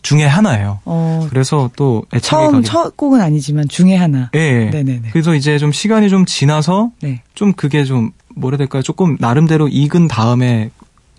중에 0.02 0.24
하나예요. 0.24 0.80
어, 0.84 1.26
그래서 1.30 1.70
또 1.76 2.04
애착이 2.12 2.42
처음 2.42 2.52
가게 2.52 2.64
첫 2.64 2.96
곡은 2.96 3.20
아니지만 3.20 3.68
중에 3.68 3.96
하나. 3.96 4.30
예, 4.34 4.38
예. 4.38 4.70
네네네. 4.70 5.10
그래서 5.12 5.34
이제 5.34 5.58
좀 5.58 5.72
시간이 5.72 6.08
좀 6.08 6.26
지나서 6.26 6.90
네. 7.00 7.22
좀 7.34 7.52
그게 7.52 7.84
좀 7.84 8.10
뭐라 8.34 8.56
해야 8.56 8.58
될까요? 8.58 8.82
조금 8.82 9.16
나름대로 9.20 9.68
익은 9.68 10.08
다음에 10.08 10.70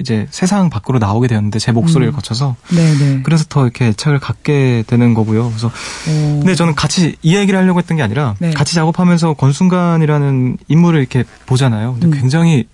이제 0.04 0.28
세상 0.32 0.70
밖으로 0.70 1.00
나오게 1.00 1.30
되었는데 1.30 1.60
제 1.60 1.72
목소리를 1.72 2.12
음. 2.12 2.16
거쳐서 2.16 2.58
네네. 2.76 3.22
그래서 3.24 3.46
더 3.48 3.64
이렇게 3.64 3.86
애착을 3.88 4.20
갖게 4.20 4.84
되는 4.86 5.14
거고요. 5.14 5.48
그래서 5.48 5.68
어, 5.68 6.40
근데 6.42 6.56
저는 6.56 6.76
같이 6.76 7.16
이 7.22 7.38
얘기를 7.38 7.58
하려고 7.58 7.80
했던 7.80 7.96
게 7.96 8.04
아니라 8.04 8.36
네. 8.40 8.52
같이 8.52 8.76
작업하면서 8.76 9.36
권순간이라는 9.36 10.58
인물을 10.68 11.00
이렇게 11.00 11.24
보잖아요. 11.46 11.94
근데 11.94 12.08
음. 12.08 12.20
굉장히 12.20 12.68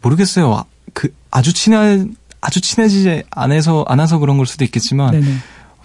모르겠어요. 0.00 0.54
아, 0.54 0.64
그 0.94 1.14
아주 1.30 1.52
친해 1.52 2.06
아주 2.40 2.62
친해지지 2.62 3.24
않아서 3.30 3.84
않아서 3.86 4.18
그런 4.18 4.38
걸 4.38 4.46
수도 4.46 4.64
있겠지만 4.64 5.12
네네. 5.12 5.36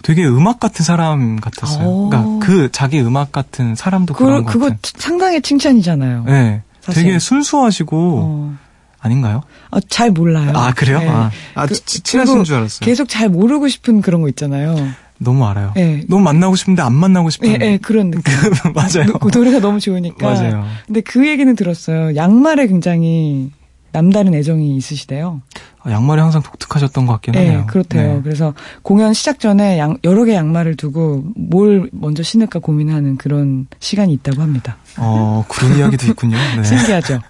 되게 0.02 0.24
음악 0.26 0.60
같은 0.60 0.82
사람 0.84 1.36
같았어요. 1.36 1.86
오. 1.86 2.08
그러니까 2.08 2.46
그 2.46 2.70
자기 2.72 3.00
음악 3.00 3.32
같은 3.32 3.74
사람도 3.74 4.14
그런 4.14 4.44
그, 4.44 4.44
것 4.44 4.52
그거 4.52 4.64
같은. 4.70 4.78
상당히 4.98 5.42
칭찬이잖아요. 5.42 6.24
네. 6.24 6.62
사실. 6.80 7.02
되게 7.04 7.18
순수하시고 7.18 8.20
어. 8.22 8.58
아닌가요? 9.00 9.42
어, 9.70 9.80
잘 9.80 10.10
몰라요. 10.10 10.52
아 10.54 10.72
그래요? 10.74 10.98
네. 10.98 11.08
아, 11.08 11.30
아 11.54 11.66
그- 11.66 11.74
치- 11.74 12.00
친하신 12.02 12.44
줄 12.44 12.56
알았어요. 12.56 12.84
계속 12.84 13.08
잘 13.08 13.28
모르고 13.28 13.68
싶은 13.68 14.00
그런 14.02 14.22
거 14.22 14.28
있잖아요. 14.28 14.74
너무 15.18 15.44
알아요. 15.46 15.72
예. 15.76 16.02
너무 16.08 16.22
만나고 16.22 16.54
싶은데 16.56 16.80
안 16.82 16.92
만나고 16.94 17.30
싶은. 17.30 17.48
예, 17.48 17.58
예, 17.60 17.78
그런 17.78 18.10
느낌. 18.10 18.32
맞아요. 18.74 19.12
그 19.20 19.30
노래가 19.36 19.58
너무 19.60 19.80
좋으니까. 19.80 20.24
맞아요. 20.32 20.64
근데 20.86 21.00
그 21.00 21.26
얘기는 21.26 21.52
들었어요. 21.56 22.14
양말에 22.14 22.68
굉장히 22.68 23.50
남다른 23.90 24.34
애정이 24.34 24.76
있으시대요. 24.76 25.40
아, 25.82 25.90
양말이 25.90 26.20
항상 26.20 26.42
독특하셨던 26.42 27.06
것 27.06 27.14
같긴 27.14 27.34
예, 27.34 27.38
하네요. 27.38 27.66
그렇대요. 27.66 28.16
네. 28.16 28.20
그래서 28.22 28.54
공연 28.82 29.12
시작 29.14 29.40
전에 29.40 29.78
양- 29.78 29.96
여러 30.04 30.24
개 30.24 30.34
양말을 30.34 30.76
두고 30.76 31.24
뭘 31.36 31.88
먼저 31.92 32.22
신을까 32.22 32.58
고민하는 32.60 33.16
그런 33.16 33.66
시간이 33.80 34.12
있다고 34.12 34.42
합니다. 34.42 34.76
어 34.98 35.44
그런 35.48 35.78
이야기도 35.78 36.06
있군요. 36.08 36.36
네. 36.56 36.62
신기하죠? 36.64 37.20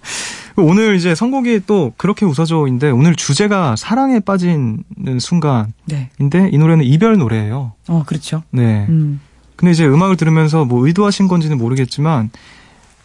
오늘 0.63 0.97
이제 0.97 1.15
선곡이 1.15 1.63
또 1.67 1.93
그렇게 1.97 2.27
웃어줘인데 2.27 2.91
오늘 2.91 3.15
주제가 3.15 3.77
사랑에 3.77 4.21
빠지는 4.21 4.85
순간인데 5.21 5.73
네. 5.87 6.51
이 6.53 6.59
노래는 6.59 6.85
이별 6.85 7.19
노래예요. 7.19 7.73
어, 7.89 8.03
그렇죠. 8.07 8.43
네. 8.51 8.87
음. 8.89 9.21
근데 9.57 9.73
이제 9.73 9.87
음악을 9.87 10.17
들으면서 10.17 10.65
뭐 10.65 10.87
의도하신 10.87 11.27
건지는 11.27 11.59
모르겠지만 11.59 12.31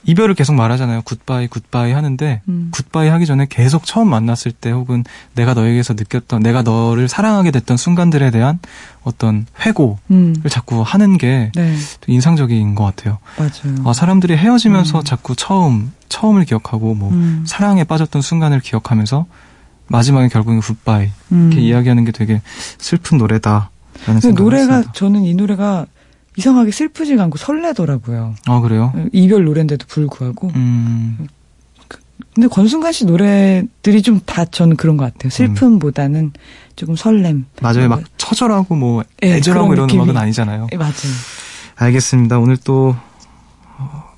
이별을 0.05 0.35
계속 0.35 0.53
말하잖아요. 0.53 1.01
굿바이 1.03 1.47
굿바이 1.47 1.93
하는데 1.93 2.41
음. 2.47 2.69
굿바이 2.71 3.07
하기 3.07 3.25
전에 3.25 3.47
계속 3.49 3.85
처음 3.85 4.09
만났을 4.09 4.51
때 4.51 4.69
혹은 4.69 5.03
내가 5.33 5.53
너에게서 5.53 5.93
느꼈던 5.93 6.43
내가 6.43 6.61
너를 6.61 7.07
사랑하게 7.07 7.51
됐던 7.51 7.77
순간들에 7.77 8.31
대한 8.31 8.59
어떤 9.03 9.45
회고를 9.61 9.97
음. 10.11 10.35
자꾸 10.49 10.81
하는 10.81 11.17
게 11.17 11.51
네, 11.55 11.75
또 12.01 12.11
인상적인 12.11 12.75
것 12.75 12.83
같아요. 12.83 13.17
맞아요. 13.37 13.75
아, 13.85 13.93
사람들이 13.93 14.35
헤어지면서 14.35 14.99
음. 14.99 15.03
자꾸 15.03 15.35
처음 15.35 15.93
처음을 16.13 16.45
기억하고 16.45 16.93
뭐 16.93 17.09
음. 17.11 17.43
사랑에 17.47 17.83
빠졌던 17.83 18.21
순간을 18.21 18.59
기억하면서 18.59 19.25
마지막에 19.87 20.27
결국엔 20.29 20.59
굿바이 20.61 21.09
음. 21.31 21.49
이렇게 21.51 21.65
이야기하는 21.67 22.05
게 22.05 22.11
되게 22.11 22.41
슬픈 22.77 23.17
생각을 24.21 24.43
노래가 24.51 24.63
했습니다. 24.75 24.91
저는 24.93 25.23
이 25.23 25.33
노래가 25.33 25.85
이상하게 26.37 26.71
슬프지가 26.71 27.23
않고 27.23 27.37
설레더라고요. 27.37 28.35
아 28.47 28.59
그래요? 28.61 28.93
이별 29.11 29.43
노래인데도 29.45 29.85
불구하고. 29.87 30.51
음, 30.55 31.27
근데 32.35 32.47
권순간 32.47 32.91
씨 32.91 33.05
노래들이 33.05 34.01
좀 34.01 34.19
다 34.25 34.45
저는 34.45 34.75
그런 34.77 34.97
것 34.97 35.11
같아요. 35.11 35.29
슬픔보다는 35.29 36.31
조금 36.75 36.95
설렘. 36.95 37.45
맞아요. 37.61 37.87
막 37.89 37.99
뭐, 37.99 38.03
처절하고 38.17 38.75
뭐 38.75 39.03
예, 39.23 39.35
애절하고 39.35 39.73
이런 39.73 39.87
느낌이- 39.87 39.95
음악은 39.95 40.17
아니잖아요. 40.17 40.67
예, 40.71 40.77
맞아요. 40.77 40.93
알겠습니다. 41.75 42.39
오늘 42.39 42.57
또 42.57 42.95
어, 42.95 43.12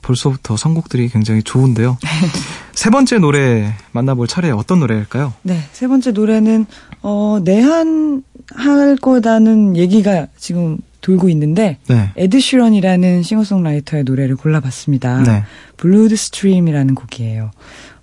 벌써부터 0.01 0.57
선곡들이 0.57 1.09
굉장히 1.09 1.41
좋은데요. 1.43 1.97
세 2.73 2.89
번째 2.89 3.17
노래 3.19 3.73
만나볼 3.91 4.27
차례 4.27 4.51
어떤 4.51 4.79
노래일까요? 4.79 5.33
네, 5.41 5.59
세 5.71 5.87
번째 5.87 6.11
노래는 6.11 6.65
어 7.01 7.39
내한 7.43 8.23
할 8.53 8.95
거다는 8.97 9.75
얘기가 9.77 10.27
지금 10.37 10.77
돌고 11.01 11.29
있는데 11.29 11.77
네. 11.87 12.11
에드 12.15 12.39
시런이라는 12.39 13.23
싱어송라이터의 13.23 14.03
노래를 14.03 14.35
골라봤습니다. 14.35 15.23
네. 15.23 15.43
Bloodstream이라는 15.77 16.95
곡이에요. 16.95 17.51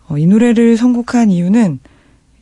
어, 0.08 0.18
이 0.18 0.26
노래를 0.26 0.76
선곡한 0.76 1.30
이유는 1.30 1.78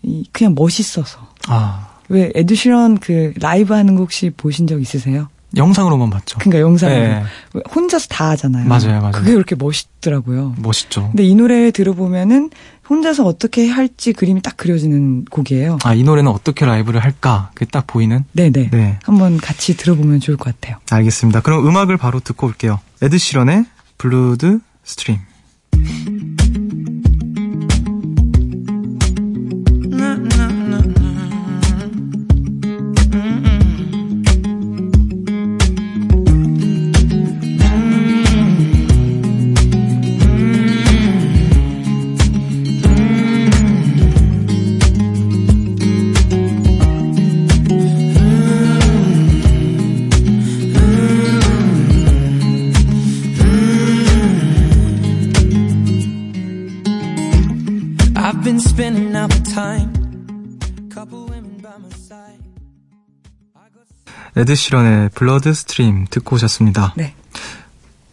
이 0.03 0.27
그냥 0.33 0.55
멋있어서. 0.57 1.19
아 1.49 1.91
왜 2.11 2.33
에드 2.35 2.55
시런 2.57 2.99
그 2.99 3.33
라이브 3.41 3.73
하는 3.73 3.95
거 3.95 4.03
혹시 4.03 4.31
보신 4.31 4.67
적 4.67 4.81
있으세요? 4.83 5.29
영상으로만 5.57 6.11
봤죠. 6.11 6.39
그러니까 6.39 6.61
영상으로 6.61 7.01
네. 7.01 7.23
왜 7.55 7.63
혼자서 7.75 8.07
다 8.09 8.31
하잖아요. 8.31 8.69
맞아요, 8.69 9.01
맞아요. 9.01 9.13
그게 9.13 9.33
그렇게 9.33 9.55
멋있더라고요. 9.57 10.55
멋있죠. 10.59 11.09
근데 11.09 11.25
이 11.25 11.35
노래 11.35 11.71
들어보면은 11.71 12.51
혼자서 12.89 13.25
어떻게 13.25 13.69
할지 13.69 14.13
그림이 14.13 14.43
딱 14.43 14.57
그려지는 14.57 15.25
곡이에요. 15.27 15.79
아 15.85 15.95
이 15.95 16.03
노래는 16.03 16.31
어떻게 16.31 16.65
라이브를 16.67 17.01
할까? 17.03 17.51
그게 17.55 17.69
딱 17.71 17.87
보이는. 17.87 18.25
네네. 18.33 18.71
네. 18.71 18.99
한번 19.05 19.37
같이 19.39 19.77
들어보면 19.77 20.21
좋을 20.21 20.37
것 20.37 20.55
같아요. 20.61 20.79
알겠습니다. 20.91 21.41
그럼 21.41 21.67
음악을 21.67 21.97
바로 21.97 22.21
듣고 22.21 22.47
올게요. 22.47 22.81
에드 23.03 23.19
시런의 23.19 23.65
Bloodstream. 23.99 25.19
에드 64.37 64.55
시런의 64.55 65.11
Bloodstream 65.15 66.07
듣고 66.11 66.37
오셨습니다. 66.37 66.95
네. 66.97 67.15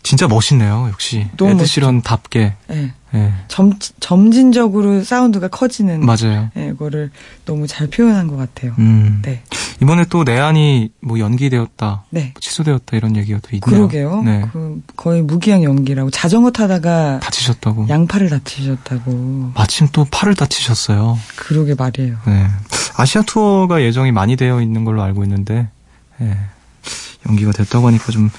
진짜 0.03 0.27
멋있네요. 0.27 0.88
역시 0.89 1.27
너무 1.36 1.51
에드 1.51 1.58
멋있죠. 1.60 1.73
시런답게. 1.73 2.53
네. 2.67 2.93
예. 3.13 3.34
점, 3.47 3.73
점진적으로 3.99 5.03
사운드가 5.03 5.47
커지는. 5.47 6.06
맞아요. 6.06 6.49
네, 6.53 6.69
이거를 6.73 7.12
너무 7.45 7.67
잘 7.67 7.88
표현한 7.88 8.27
것 8.27 8.36
같아요. 8.38 8.73
음. 8.80 9.21
네. 9.23 9.43
이번에 9.82 10.06
또 10.10 10.23
내한이 10.23 10.91
뭐 11.01 11.19
연기되었다, 11.19 12.03
네. 12.10 12.32
뭐 12.34 12.41
취소되었다 12.41 12.97
이런 12.97 13.15
얘기가 13.15 13.39
또 13.41 13.49
있네요. 13.51 13.62
그러게요. 13.88 14.23
네. 14.23 14.45
그 14.51 14.82
거의 14.95 15.21
무기한 15.21 15.63
연기라고 15.63 16.10
자전거 16.10 16.51
타다가 16.51 17.19
다치셨다고. 17.19 17.88
양팔을 17.89 18.30
다치셨다고. 18.30 19.51
마침 19.56 19.88
또 19.91 20.06
팔을 20.10 20.36
다치셨어요. 20.36 21.17
그러게 21.36 21.75
말이에요. 21.75 22.17
네. 22.25 22.47
아시아 22.95 23.21
투어가 23.21 23.82
예정이 23.82 24.12
많이 24.12 24.36
되어 24.36 24.62
있는 24.62 24.84
걸로 24.84 25.03
알고 25.03 25.23
있는데, 25.23 25.69
예. 26.21 26.38
연기가 27.27 27.51
됐다고 27.51 27.88
하니까 27.88 28.12
좀 28.12 28.30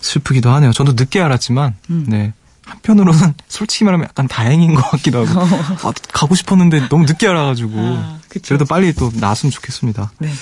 슬프기도 0.00 0.50
하네요. 0.50 0.72
저도 0.72 0.92
늦게 0.92 1.20
알았지만, 1.20 1.76
음. 1.90 2.04
네. 2.08 2.32
한편으로는 2.64 3.34
솔직히 3.48 3.84
말하면 3.84 4.06
약간 4.08 4.28
다행인 4.28 4.74
것 4.74 4.82
같기도 4.90 5.26
하고, 5.26 5.40
아, 5.88 5.92
가고 6.12 6.34
싶었는데 6.34 6.88
너무 6.88 7.04
늦게 7.04 7.26
알아가지고, 7.28 7.72
아, 7.76 8.18
그쵸. 8.28 8.48
그래도 8.48 8.64
빨리 8.64 8.92
또 8.92 9.10
나왔으면 9.14 9.50
좋겠습니다. 9.50 10.12
네. 10.18 10.32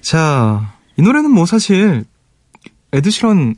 자, 0.00 0.72
이 0.96 1.02
노래는 1.02 1.30
뭐 1.30 1.46
사실, 1.46 2.04
에드시런 2.92 3.54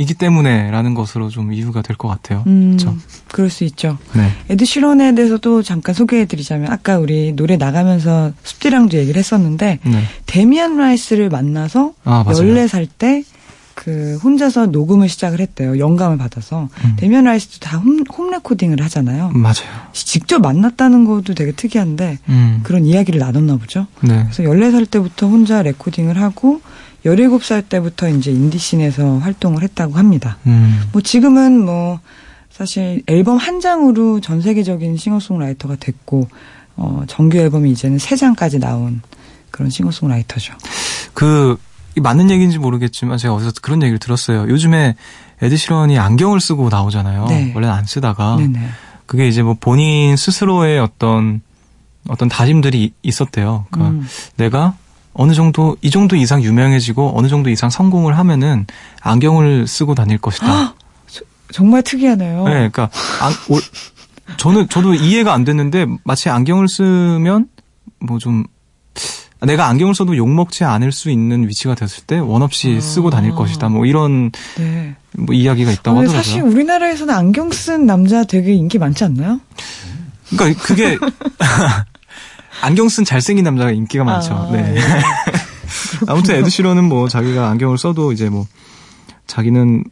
이기 0.00 0.14
때문에라는 0.14 0.94
것으로 0.94 1.28
좀 1.28 1.52
이유가 1.52 1.82
될 1.82 1.96
것 1.96 2.08
같아요. 2.08 2.42
음, 2.46 2.76
그렇죠. 2.78 2.96
그럴 3.28 3.50
수 3.50 3.64
있죠. 3.64 3.98
네. 4.14 4.30
에드 4.48 4.64
시런에 4.64 5.14
대해서도 5.14 5.62
잠깐 5.62 5.94
소개해드리자면 5.94 6.72
아까 6.72 6.98
우리 6.98 7.32
노래 7.32 7.56
나가면서 7.58 8.32
숲디랑도 8.42 8.96
얘기를 8.96 9.18
했었는데 9.18 9.78
네. 9.84 10.02
데미안 10.26 10.78
라이스를 10.78 11.28
만나서 11.28 11.92
아, 12.04 12.24
맞아요. 12.24 12.38
14살 12.54 12.88
때 12.98 13.22
그 13.74 14.18
혼자서 14.22 14.66
녹음을 14.66 15.08
시작을 15.08 15.40
했대요. 15.40 15.78
영감을 15.78 16.18
받아서. 16.18 16.68
음. 16.84 16.96
데미안 16.96 17.24
라이스도 17.24 17.60
다 17.60 17.78
홈, 17.78 18.04
홈 18.12 18.30
레코딩을 18.30 18.82
하잖아요. 18.84 19.30
맞아요. 19.30 19.54
직접 19.94 20.40
만났다는 20.40 21.06
것도 21.06 21.32
되게 21.34 21.52
특이한데 21.52 22.18
음. 22.28 22.60
그런 22.62 22.84
이야기를 22.84 23.18
나눴나 23.18 23.56
보죠. 23.56 23.86
네. 24.02 24.26
그래서 24.30 24.42
14살 24.42 24.90
때부터 24.90 25.28
혼자 25.28 25.62
레코딩을 25.62 26.20
하고 26.20 26.60
17살 27.04 27.68
때부터 27.68 28.08
이제 28.08 28.30
인디씬에서 28.30 29.18
활동을 29.18 29.62
했다고 29.62 29.94
합니다. 29.94 30.38
음. 30.46 30.82
뭐 30.92 31.00
지금은 31.02 31.64
뭐 31.64 32.00
사실 32.50 33.02
앨범 33.06 33.38
한 33.38 33.60
장으로 33.60 34.20
전 34.20 34.42
세계적인 34.42 34.96
싱어송라이터가 34.96 35.76
됐고 35.76 36.28
어 36.76 37.04
정규 37.06 37.38
앨범이 37.38 37.70
이제는 37.70 37.98
세 37.98 38.16
장까지 38.16 38.58
나온 38.58 39.00
그런 39.50 39.70
싱어송라이터죠. 39.70 40.54
그, 41.12 41.58
이 41.96 42.00
맞는 42.00 42.30
얘기인지 42.30 42.58
모르겠지만 42.58 43.18
제가 43.18 43.34
어디서 43.34 43.52
그런 43.62 43.82
얘기를 43.82 43.98
들었어요. 43.98 44.48
요즘에 44.48 44.94
에드시런이 45.42 45.98
안경을 45.98 46.40
쓰고 46.40 46.68
나오잖아요. 46.68 47.26
네. 47.26 47.52
원래는 47.54 47.74
안 47.74 47.84
쓰다가. 47.84 48.36
네네. 48.36 48.60
그게 49.06 49.26
이제 49.26 49.42
뭐 49.42 49.56
본인 49.58 50.16
스스로의 50.16 50.78
어떤, 50.78 51.40
어떤 52.08 52.28
다짐들이 52.28 52.92
있었대요. 53.02 53.66
그러니까 53.70 53.98
음. 53.98 54.06
내가 54.36 54.76
어느 55.22 55.34
정도, 55.34 55.76
이 55.82 55.90
정도 55.90 56.16
이상 56.16 56.42
유명해지고 56.42 57.12
어느 57.14 57.28
정도 57.28 57.50
이상 57.50 57.68
성공을 57.68 58.16
하면은 58.16 58.66
안경을 59.02 59.66
쓰고 59.66 59.94
다닐 59.94 60.16
것이다. 60.16 60.74
정말 61.52 61.82
특이하네요. 61.82 62.44
네, 62.44 62.50
그러니까 62.70 62.88
안, 63.20 63.32
올- 63.50 63.60
저는 64.38 64.68
저도 64.70 64.94
이해가 64.94 65.34
안 65.34 65.44
됐는데 65.44 65.86
마치 66.04 66.30
안경을 66.30 66.68
쓰면 66.68 67.48
뭐 68.00 68.18
좀 68.18 68.44
내가 69.42 69.66
안경을 69.68 69.94
써도 69.94 70.16
욕 70.16 70.28
먹지 70.30 70.64
않을 70.64 70.90
수 70.92 71.10
있는 71.10 71.48
위치가 71.48 71.74
됐을 71.74 72.04
때 72.04 72.18
원 72.18 72.40
없이 72.42 72.76
아. 72.78 72.80
쓰고 72.80 73.10
다닐 73.10 73.32
것이다. 73.32 73.68
뭐 73.68 73.84
이런 73.86 74.30
네. 74.56 74.94
뭐 75.16 75.34
이야기가 75.34 75.70
있다고 75.72 75.98
근데 75.98 76.06
하더라고요. 76.16 76.22
사실 76.22 76.42
우리나라에서는 76.42 77.12
안경 77.14 77.50
쓴 77.50 77.84
남자 77.84 78.22
되게 78.24 78.52
인기 78.54 78.78
많지 78.78 79.04
않나요? 79.04 79.40
그러니까 80.36 80.62
그게 80.62 80.96
안경 82.62 82.88
쓴 82.88 83.04
잘생긴 83.04 83.44
남자가 83.44 83.70
인기가 83.70 84.04
많죠. 84.04 84.34
아, 84.34 84.50
네. 84.52 84.74
예. 84.76 84.80
아무튼 86.06 86.34
에드시런은 86.36 86.84
뭐 86.84 87.08
자기가 87.08 87.48
안경을 87.50 87.78
써도 87.78 88.12
이제 88.12 88.28
뭐 88.28 88.46
자기는 89.26 89.84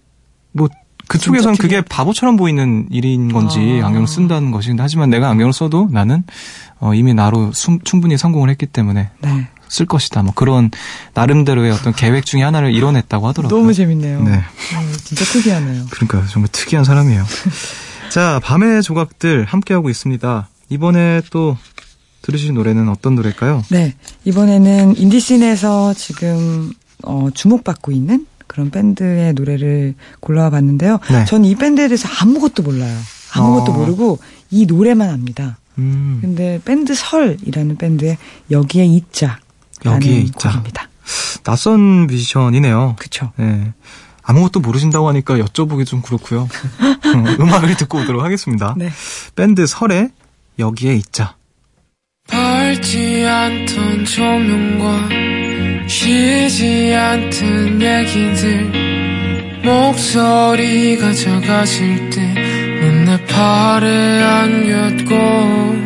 뭐 0.53 0.69
그쪽에선 1.07 1.57
그게 1.57 1.81
바보처럼 1.81 2.37
보이는 2.37 2.87
일인 2.91 3.33
건지 3.33 3.81
아. 3.83 3.87
안경을 3.87 4.07
쓴다는 4.09 4.51
것이 4.51 4.75
하지만 4.79 5.09
내가 5.11 5.29
안경을 5.31 5.53
써도 5.53 5.89
나는 5.91 6.23
어, 6.81 6.93
이미 6.95 7.15
나로 7.15 7.53
숨- 7.53 7.81
충분히 7.83 8.19
성공을 8.19 8.51
했기 8.51 8.67
때문에 8.67 9.11
네. 9.21 9.49
쓸 9.69 9.87
것이다. 9.87 10.23
뭐 10.23 10.33
그런 10.35 10.71
나름대로의 11.15 11.71
어떤 11.73 11.93
계획 11.95 12.25
중에 12.27 12.43
하나를 12.43 12.75
이뤄냈다고 12.75 13.27
하더라고요. 13.29 13.59
너무 13.59 13.73
재밌네요. 13.73 14.23
네. 14.23 14.35
어, 14.37 14.93
진짜 15.05 15.25
특이하네요. 15.25 15.87
그러니까 15.91 16.27
정말 16.31 16.49
특이한 16.53 16.85
사람이에요. 16.85 17.25
자, 18.11 18.41
밤의 18.43 18.83
조각들 18.83 19.45
함께하고 19.45 19.91
있습니다. 19.91 20.49
이번에 20.71 21.21
또 21.31 21.57
들으실 22.29 22.53
노래는 22.53 22.91
어떤 22.91 23.15
노래일까요? 23.15 23.65
네. 23.71 23.95
이번에는 24.27 24.99
인디씬에서 24.99 25.95
지금 25.95 26.71
어, 27.03 27.29
주목받고 27.33 27.91
있는 27.91 28.27
그런 28.47 28.71
밴드의 28.71 29.33
노래를 29.33 29.95
골라와 30.21 30.51
봤는데요. 30.51 30.99
네. 31.11 31.25
전이 31.25 31.55
밴드에 31.55 31.89
대해서 31.89 32.07
아무것도 32.21 32.63
몰라요. 32.63 32.99
아무것도 33.33 33.73
어. 33.73 33.77
모르고 33.79 34.19
이 34.51 34.67
노래만 34.67 35.09
압니다. 35.09 35.57
음, 35.79 36.19
근데 36.21 36.61
밴드 36.67 36.95
설이라는 36.95 37.77
밴드의 37.77 38.19
여기에 38.51 38.85
있자. 38.85 39.39
여기에 39.87 40.21
있자. 40.21 40.51
곡입니다. 40.51 40.91
낯선 41.45 42.09
뮤지션이네요. 42.09 42.97
그쵸. 42.99 43.33
네. 43.37 43.73
아무것도 44.23 44.61
모르신다고 44.61 45.09
하니까 45.09 45.37
여쭤보기 45.39 45.87
좀 45.87 46.03
그렇고요. 46.03 46.47
음, 47.07 47.27
음악을 47.41 47.75
듣고 47.79 48.01
오도록 48.01 48.23
하겠습니다. 48.23 48.75
네. 48.77 48.91
밴드 49.35 49.67
설의 49.67 50.11
여기에 50.59 50.95
있자. 50.97 51.38
밝지 52.79 53.25
않던 53.27 54.05
조명과 54.05 55.09
쉬지 55.89 56.95
않던 56.95 57.83
얘기들 57.83 58.71
목소리가 59.65 61.13
작아질 61.13 62.11
때넌내 62.11 63.25
팔에 63.27 64.23
안겼고 64.23 65.79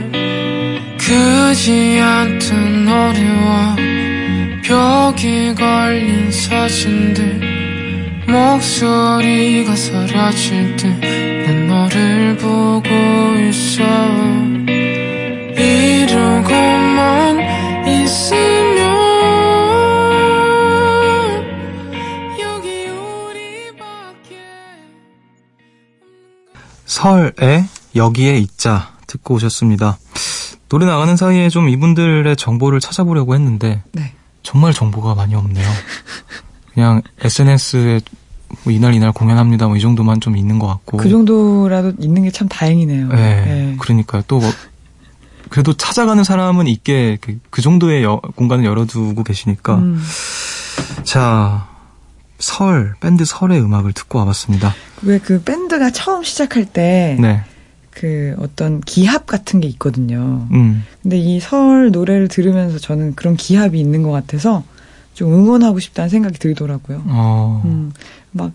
크지 0.99 1.99
않던 2.01 2.89
어려워 2.89 3.77
벽에 4.63 5.55
걸린 5.55 6.31
사진들 6.31 7.41
목소리가 8.27 9.75
사라질 9.77 10.77
때 10.77 11.23
난 11.45 11.67
너를 11.67 12.37
보고 12.37 12.89
있어 13.49 13.83
이러고만 15.57 17.39
있으면 17.89 18.93
여기 22.41 22.87
우리밖에 22.87 24.37
설의 26.87 27.65
여기에 27.95 28.39
있자 28.39 28.91
듣고 29.07 29.35
오셨습니다. 29.35 29.99
노래 30.69 30.87
나가는 30.87 31.17
사이에 31.17 31.49
좀 31.51 31.69
이분들의 31.69 32.35
정보를 32.37 32.81
찾아보려고 32.81 33.35
했는데 33.35 33.83
네. 33.93 34.13
정말 34.43 34.73
정보가 34.73 35.15
많이 35.15 35.35
없네요. 35.35 35.69
그냥 36.73 37.03
SNS에 37.21 38.01
뭐 38.65 38.73
이날 38.73 38.95
이날 38.95 39.13
공연합니다 39.13 39.67
뭐 39.67 39.77
이 39.77 39.81
정도만 39.81 40.21
좀 40.21 40.37
있는 40.37 40.59
것 40.59 40.67
같고. 40.67 40.97
그 40.99 41.09
정도라도 41.11 41.93
있는 41.99 42.23
게 42.25 42.31
참 42.31 42.49
다행이네요. 42.49 43.09
네, 43.09 43.17
네. 43.17 43.77
그러니까요. 43.79 44.23
또 44.27 44.39
뭐, 44.41 44.51
그래도 45.53 45.75
찾아가는 45.75 46.25
사람은 46.25 46.67
있게 46.67 47.19
그, 47.21 47.39
그 47.51 47.61
정도의 47.61 48.03
여- 48.03 48.21
공간을 48.35 48.65
열어두고 48.65 49.23
계시니까. 49.23 49.77
음. 49.77 50.03
자, 51.05 51.69
설 52.39 52.95
밴드 53.01 53.25
설의 53.27 53.61
음악을 53.61 53.93
듣고 53.93 54.19
와봤습니다. 54.21 54.75
왜 55.03 55.19
그 55.19 55.43
밴드가 55.43 55.91
처음 55.91 56.23
시작할 56.25 56.65
때 56.65 57.17
네, 57.21 57.43
그 57.91 58.35
어떤 58.39 58.81
기합 58.81 59.27
같은 59.27 59.61
게 59.61 59.69
있거든요. 59.69 60.47
음, 60.53 60.85
근데 61.03 61.19
이 61.19 61.39
설 61.41 61.91
노래를 61.91 62.29
들으면서 62.29 62.79
저는 62.79 63.15
그런 63.15 63.37
기합이 63.37 63.79
있는 63.79 64.03
것 64.03 64.11
같아서 64.11 64.65
좀 65.15 65.33
응원하고 65.35 65.79
싶다는 65.81 66.09
생각이 66.09 66.39
들더라고요. 66.39 67.03
어, 67.07 67.63
음, 67.67 67.93
막 68.31 68.53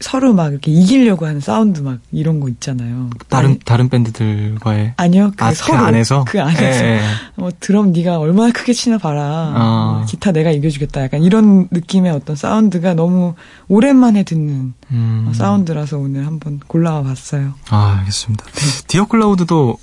서로 0.00 0.32
막 0.32 0.52
이렇게 0.52 0.70
이기려고 0.70 1.26
하는 1.26 1.40
사운드 1.40 1.80
막 1.80 1.98
이런 2.12 2.40
거 2.40 2.48
있잖아요. 2.48 3.10
다른 3.28 3.50
아니, 3.50 3.58
다른 3.60 3.88
밴드들과의 3.88 4.94
아니요, 4.96 5.32
그 5.36 5.44
아, 5.44 5.52
서로 5.52 5.78
그 5.78 5.84
안에서 5.84 6.24
그 6.28 6.40
안에서 6.40 6.84
예, 6.84 6.90
예. 6.90 7.00
뭐 7.34 7.50
드럼 7.58 7.92
네가 7.92 8.18
얼마나 8.18 8.52
크게 8.52 8.74
치나 8.74 8.98
봐라. 8.98 9.54
어. 9.56 9.96
뭐 9.96 10.06
기타 10.06 10.30
내가 10.32 10.50
이겨주겠다. 10.50 11.02
약간 11.02 11.22
이런 11.22 11.68
느낌의 11.70 12.12
어떤 12.12 12.36
사운드가 12.36 12.94
너무 12.94 13.34
오랜만에 13.68 14.22
듣는 14.22 14.74
음. 14.90 15.26
어, 15.28 15.32
사운드라서 15.32 15.98
오늘 15.98 16.26
한번 16.26 16.60
골라와 16.66 17.02
봤어요. 17.02 17.54
아, 17.70 17.96
알겠습니다. 18.00 18.44
디어 18.86 19.06
클라우드도 19.06 19.78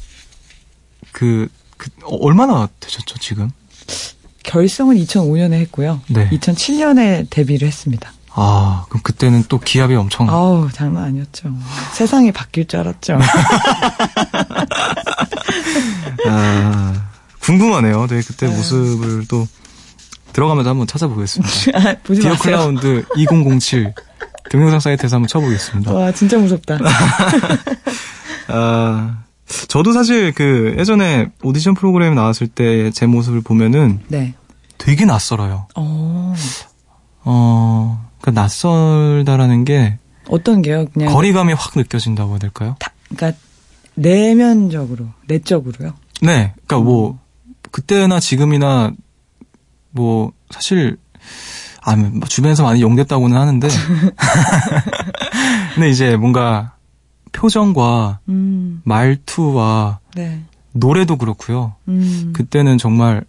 그, 1.11 1.47
그 1.77 1.89
어, 2.03 2.15
얼마나 2.21 2.69
되셨죠 2.79 3.17
지금? 3.19 3.49
결성은 4.43 4.97
2005년에 4.97 5.53
했고요. 5.53 6.01
네. 6.07 6.29
2007년에 6.29 7.27
데뷔를 7.29 7.67
했습니다. 7.67 8.13
아, 8.37 8.85
그럼 8.89 9.01
그때는 9.01 9.43
또 9.47 9.59
기합이 9.59 9.95
엄청 9.95 10.29
아우 10.29 10.69
장난 10.71 11.05
아니었죠. 11.05 11.49
세상이 11.93 12.31
바뀔 12.33 12.67
줄 12.67 12.81
알았죠. 12.81 13.17
아, 16.27 16.93
궁금하네요. 17.41 18.07
네, 18.07 18.21
그때 18.21 18.47
네. 18.47 18.55
모습을 18.55 19.25
또 19.27 19.47
들어가면서 20.33 20.71
한번 20.71 20.87
찾아보겠습니다. 20.87 21.53
아, 21.79 21.95
보지 22.03 22.21
디어 22.21 22.31
마세요. 22.31 22.43
클라우드 22.57 23.05
2007 23.15 23.93
동영상 24.51 24.79
사이트에서 24.81 25.15
한번 25.17 25.27
쳐보겠습니다. 25.27 25.93
와 25.93 26.11
진짜 26.11 26.37
무섭다. 26.37 26.77
아, 28.49 29.17
저도 29.67 29.93
사실 29.93 30.33
그 30.33 30.75
예전에 30.77 31.29
오디션 31.43 31.73
프로그램 31.75 32.15
나왔을 32.15 32.47
때 32.47 32.91
제 32.91 33.05
모습을 33.05 33.41
보면은 33.41 34.01
네. 34.07 34.33
되게 34.77 35.05
낯설어요. 35.05 35.67
어 35.75 36.33
어, 37.27 38.05
그러니까 38.25 38.41
낯설다라는 38.41 39.65
게 39.65 39.99
어떤 40.27 40.63
게요? 40.63 40.87
그냥 40.91 41.13
거리감이 41.13 41.53
확 41.53 41.73
느껴진다고 41.75 42.31
해야 42.31 42.39
될까요? 42.39 42.75
다, 42.79 42.91
그러니까 43.15 43.39
내면적으로 43.93 45.05
내적으로요. 45.27 45.93
네. 46.23 46.53
그러니까 46.65 46.77
어. 46.77 46.81
뭐 46.81 47.19
그때나 47.69 48.19
지금이나 48.19 48.91
뭐 49.91 50.31
사실 50.49 50.97
아, 51.83 51.95
뭐 51.95 52.27
주변에서 52.27 52.63
많이 52.63 52.81
용됐다고는 52.81 53.37
하는데. 53.37 53.67
근데 55.75 55.89
이제 55.91 56.17
뭔가 56.17 56.73
표정과 57.31 58.21
음, 58.27 58.81
말투와 58.85 59.99
네. 60.15 60.41
노래도 60.71 61.17
그렇고요. 61.17 61.75
음, 61.87 62.31
그때는 62.33 62.79
정말 62.79 63.23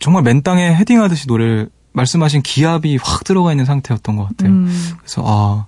정말 0.00 0.22
맨 0.22 0.42
땅에 0.42 0.74
헤딩하듯이 0.74 1.28
노래를 1.28 1.70
말씀하신 1.92 2.42
기압이 2.42 2.98
확 3.02 3.24
들어가 3.24 3.52
있는 3.52 3.64
상태였던 3.64 4.16
것 4.16 4.28
같아요. 4.28 4.50
음, 4.50 4.90
그래서 4.98 5.22
아, 5.24 5.66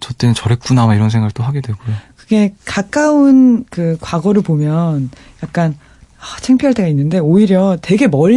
저 0.00 0.12
때는 0.14 0.34
저랬구나 0.34 0.86
막 0.86 0.94
이런 0.94 1.10
생각을 1.10 1.30
또 1.32 1.42
하게 1.42 1.60
되고요. 1.60 1.94
그게 2.16 2.54
가까운 2.64 3.64
그 3.70 3.96
과거를 4.00 4.42
보면 4.42 5.10
약간 5.42 5.76
아, 6.18 6.40
창피할 6.40 6.74
때가 6.74 6.88
있는데 6.88 7.18
오히려 7.18 7.76
되게 7.80 8.08
멀 8.08 8.32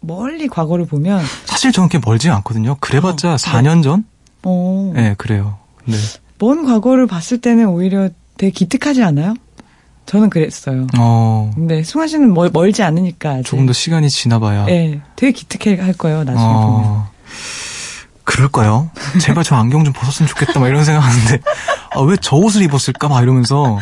멀리 0.00 0.46
과거를 0.46 0.86
보면 0.86 1.22
사실 1.44 1.72
저는 1.72 1.88
그렇게 1.88 2.06
멀지 2.06 2.30
않거든요. 2.30 2.76
그래봤자 2.80 3.32
어, 3.32 3.36
4년 3.36 3.82
전? 3.82 4.04
어, 4.44 4.92
네, 4.94 5.14
그래요. 5.18 5.58
네. 5.84 5.96
먼 6.38 6.64
과거를 6.64 7.06
봤을 7.06 7.38
때는 7.40 7.66
오히려 7.66 8.08
되게 8.36 8.52
기특하지 8.52 9.02
않아요? 9.02 9.34
저는 10.08 10.30
그랬어요. 10.30 10.86
어, 10.96 11.50
근데 11.54 11.82
승환 11.82 12.08
씨는 12.08 12.32
멀, 12.32 12.48
멀지 12.50 12.82
않으니까 12.82 13.30
아직. 13.30 13.44
조금 13.44 13.66
더 13.66 13.74
시간이 13.74 14.08
지나봐야. 14.08 14.66
예, 14.70 15.00
되게 15.16 15.32
기특해 15.32 15.78
할 15.80 15.92
거예요 15.92 16.24
나중에 16.24 16.34
보면. 16.42 16.54
어, 16.56 17.10
그럴까요? 18.24 18.90
제발 19.20 19.44
저 19.44 19.54
안경 19.56 19.84
좀 19.84 19.92
벗었으면 19.92 20.26
좋겠다, 20.28 20.60
막 20.60 20.68
이런 20.68 20.84
생각하는데, 20.84 21.40
아, 21.94 22.00
왜 22.00 22.16
저 22.22 22.36
옷을 22.36 22.62
입었을까, 22.62 23.08
막 23.08 23.22
이러면서, 23.22 23.78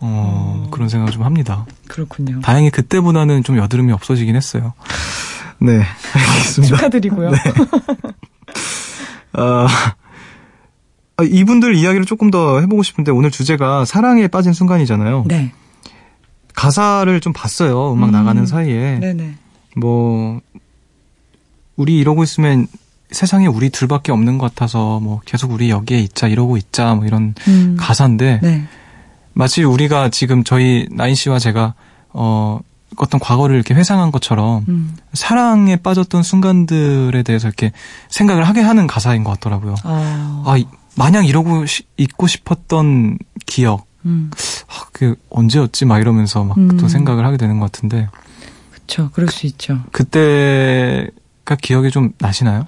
어, 0.00 0.68
그런 0.70 0.90
생각을 0.90 1.10
좀 1.10 1.22
합니다. 1.22 1.64
그렇군요. 1.88 2.40
다행히 2.42 2.68
그때보다는 2.70 3.42
좀 3.42 3.56
여드름이 3.56 3.92
없어지긴 3.92 4.36
했어요. 4.36 4.74
네, 5.58 5.80
알겠습니다. 6.14 6.76
축하드리고요. 6.76 7.30
아, 9.34 9.66
아, 11.16 11.22
이분들 11.22 11.76
이야기를 11.76 12.04
조금 12.04 12.30
더 12.30 12.60
해보고 12.60 12.82
싶은데, 12.82 13.10
오늘 13.10 13.30
주제가 13.30 13.84
사랑에 13.86 14.26
빠진 14.28 14.52
순간이잖아요. 14.52 15.24
네, 15.28 15.52
가사를 16.62 17.20
좀 17.20 17.32
봤어요, 17.32 17.92
음악 17.92 18.10
음. 18.10 18.12
나가는 18.12 18.46
사이에. 18.46 18.98
네네. 19.00 19.34
뭐, 19.76 20.40
우리 21.76 21.98
이러고 21.98 22.22
있으면 22.22 22.68
세상에 23.10 23.46
우리 23.46 23.68
둘밖에 23.70 24.12
없는 24.12 24.38
것 24.38 24.50
같아서, 24.54 25.00
뭐, 25.00 25.20
계속 25.24 25.50
우리 25.50 25.70
여기에 25.70 25.98
있자, 25.98 26.28
이러고 26.28 26.56
있자, 26.56 26.94
뭐 26.94 27.04
이런 27.04 27.34
음, 27.48 27.76
가사인데, 27.78 28.38
네, 28.42 28.64
마치 29.34 29.64
우리가 29.64 30.10
지금 30.10 30.44
저희 30.44 30.86
나인 30.92 31.14
씨와 31.14 31.38
제가, 31.40 31.74
어, 32.10 32.60
어떤 32.96 33.18
과거를 33.18 33.56
이렇게 33.56 33.74
회상한 33.74 34.12
것처럼, 34.12 34.64
음, 34.68 34.96
사랑에 35.14 35.76
빠졌던 35.76 36.22
순간들에 36.22 37.22
대해서 37.24 37.48
이렇게 37.48 37.72
생각을 38.10 38.44
하게 38.46 38.60
하는 38.60 38.86
가사인 38.86 39.24
것 39.24 39.30
같더라고요. 39.32 39.74
아, 39.84 40.42
아, 40.46 40.56
이- 40.58 40.66
마냥 40.94 41.24
이러고 41.24 41.66
시- 41.66 41.84
있고 41.96 42.26
싶었던 42.28 43.18
기억, 43.46 43.86
음, 44.04 44.30
아, 44.68 44.86
그 44.92 45.14
언제였지? 45.30 45.84
막 45.84 46.00
이러면서 46.00 46.44
막또 46.44 46.60
음. 46.60 46.88
생각을 46.88 47.24
하게 47.24 47.36
되는 47.36 47.58
것 47.58 47.70
같은데, 47.70 48.08
그쵸, 48.70 49.10
그럴 49.12 49.28
수 49.30 49.46
있죠. 49.46 49.80
그때가 49.92 51.56
기억이 51.60 51.90
좀 51.90 52.12
나시나요? 52.18 52.66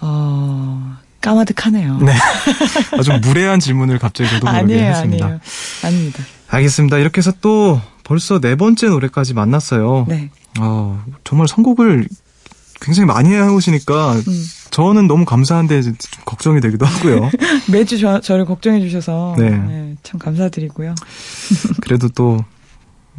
어, 0.00 0.96
까마득하네요. 1.20 1.98
네. 1.98 2.12
아, 2.98 3.02
좀 3.02 3.20
무례한 3.20 3.58
질문을 3.60 3.98
갑자기 3.98 4.28
저도 4.30 4.46
모르게 4.46 4.74
아니에요, 4.74 4.90
했습니다. 4.90 5.24
아니에요. 5.24 5.40
아닙니다. 5.84 6.24
알겠습니다. 6.48 6.98
이렇게 6.98 7.18
해서 7.18 7.32
또 7.40 7.80
벌써 8.04 8.38
네 8.38 8.54
번째 8.54 8.88
노래까지 8.88 9.34
만났어요. 9.34 10.04
네, 10.08 10.30
아, 10.58 11.02
정말 11.24 11.48
선곡을 11.48 12.06
굉장히 12.80 13.06
많이 13.06 13.32
해오시니까 13.32 14.12
음. 14.12 14.46
저는 14.74 15.06
너무 15.06 15.24
감사한데 15.24 15.82
좀 15.82 15.94
걱정이 16.24 16.60
되기도 16.60 16.84
하고요. 16.84 17.30
매주 17.70 17.96
저, 17.96 18.20
저를 18.20 18.44
걱정해 18.44 18.80
주셔서 18.80 19.36
네. 19.38 19.50
네, 19.50 19.94
참 20.02 20.18
감사드리고요. 20.18 20.96
그래도 21.80 22.08
또 22.08 22.44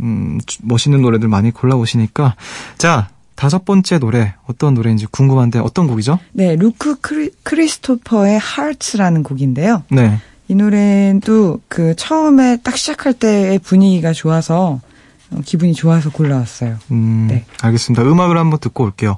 음, 0.01 0.37
주- 0.45 0.59
멋있는 0.63 1.01
노래들 1.01 1.29
많이 1.29 1.51
골라오시니까 1.51 2.35
자 2.77 3.07
다섯 3.35 3.63
번째 3.63 3.99
노래 3.99 4.33
어떤 4.47 4.73
노래인지 4.73 5.05
궁금한데 5.05 5.59
어떤 5.59 5.87
곡이죠? 5.87 6.19
네, 6.33 6.57
루크 6.57 6.99
크리, 6.99 7.31
크리스토퍼의 7.43 8.33
Hearts라는 8.33 9.23
곡인데요. 9.23 9.83
네. 9.89 10.19
이 10.49 10.55
노래도 10.55 11.61
그 11.69 11.95
처음에 11.95 12.57
딱 12.63 12.75
시작할 12.75 13.13
때의 13.13 13.59
분위기가 13.59 14.11
좋아서 14.11 14.81
어, 15.31 15.39
기분이 15.45 15.73
좋아서 15.73 16.09
골라왔어요. 16.11 16.75
음, 16.91 17.27
네. 17.29 17.45
알겠습니다. 17.61 18.03
음악을 18.03 18.37
한번 18.37 18.59
듣고 18.59 18.83
올게요. 18.83 19.17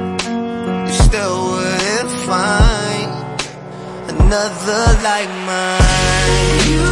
another 4.31 4.83
like 5.03 5.29
mine. 5.45 5.81
You 6.71 6.87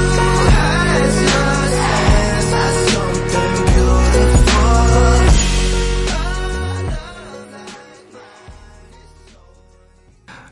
had 0.51 1.07
your 1.23 1.55
sense 1.79 2.51
of 2.53 2.75
something 2.91 3.55
beautiful. 3.65 4.59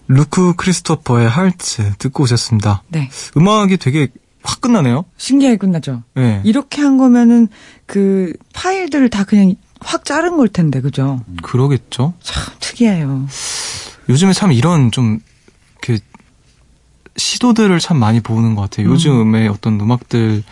루크 0.07 0.53
크리스토퍼의 0.55 1.27
Heart 1.27 1.95
듣고 1.99 2.23
오셨습니다. 2.23 2.83
네. 2.87 3.09
음악이 3.35 3.75
되게 3.77 4.07
확 4.41 4.61
끝나네요. 4.61 5.03
신기하게 5.17 5.57
끝나죠. 5.57 6.03
네. 6.15 6.41
이렇게 6.45 6.81
한 6.81 6.97
거면은 6.97 7.49
그 7.85 8.31
파일들을 8.53 9.09
다 9.09 9.25
그냥 9.25 9.55
확 9.81 10.05
자른 10.05 10.37
걸 10.37 10.47
텐데, 10.47 10.79
그죠? 10.79 11.19
그러겠죠. 11.43 12.13
참 12.21 12.43
특이해요. 12.61 13.27
요즘에 14.07 14.31
참 14.31 14.53
이런 14.53 14.89
좀, 14.91 15.19
그, 15.81 15.99
시도들을 17.17 17.79
참 17.79 17.97
많이 17.97 18.19
보는 18.21 18.55
것 18.55 18.61
같아요. 18.63 18.87
요즘에 18.89 19.47
어떤 19.47 19.79
음악들 19.79 20.43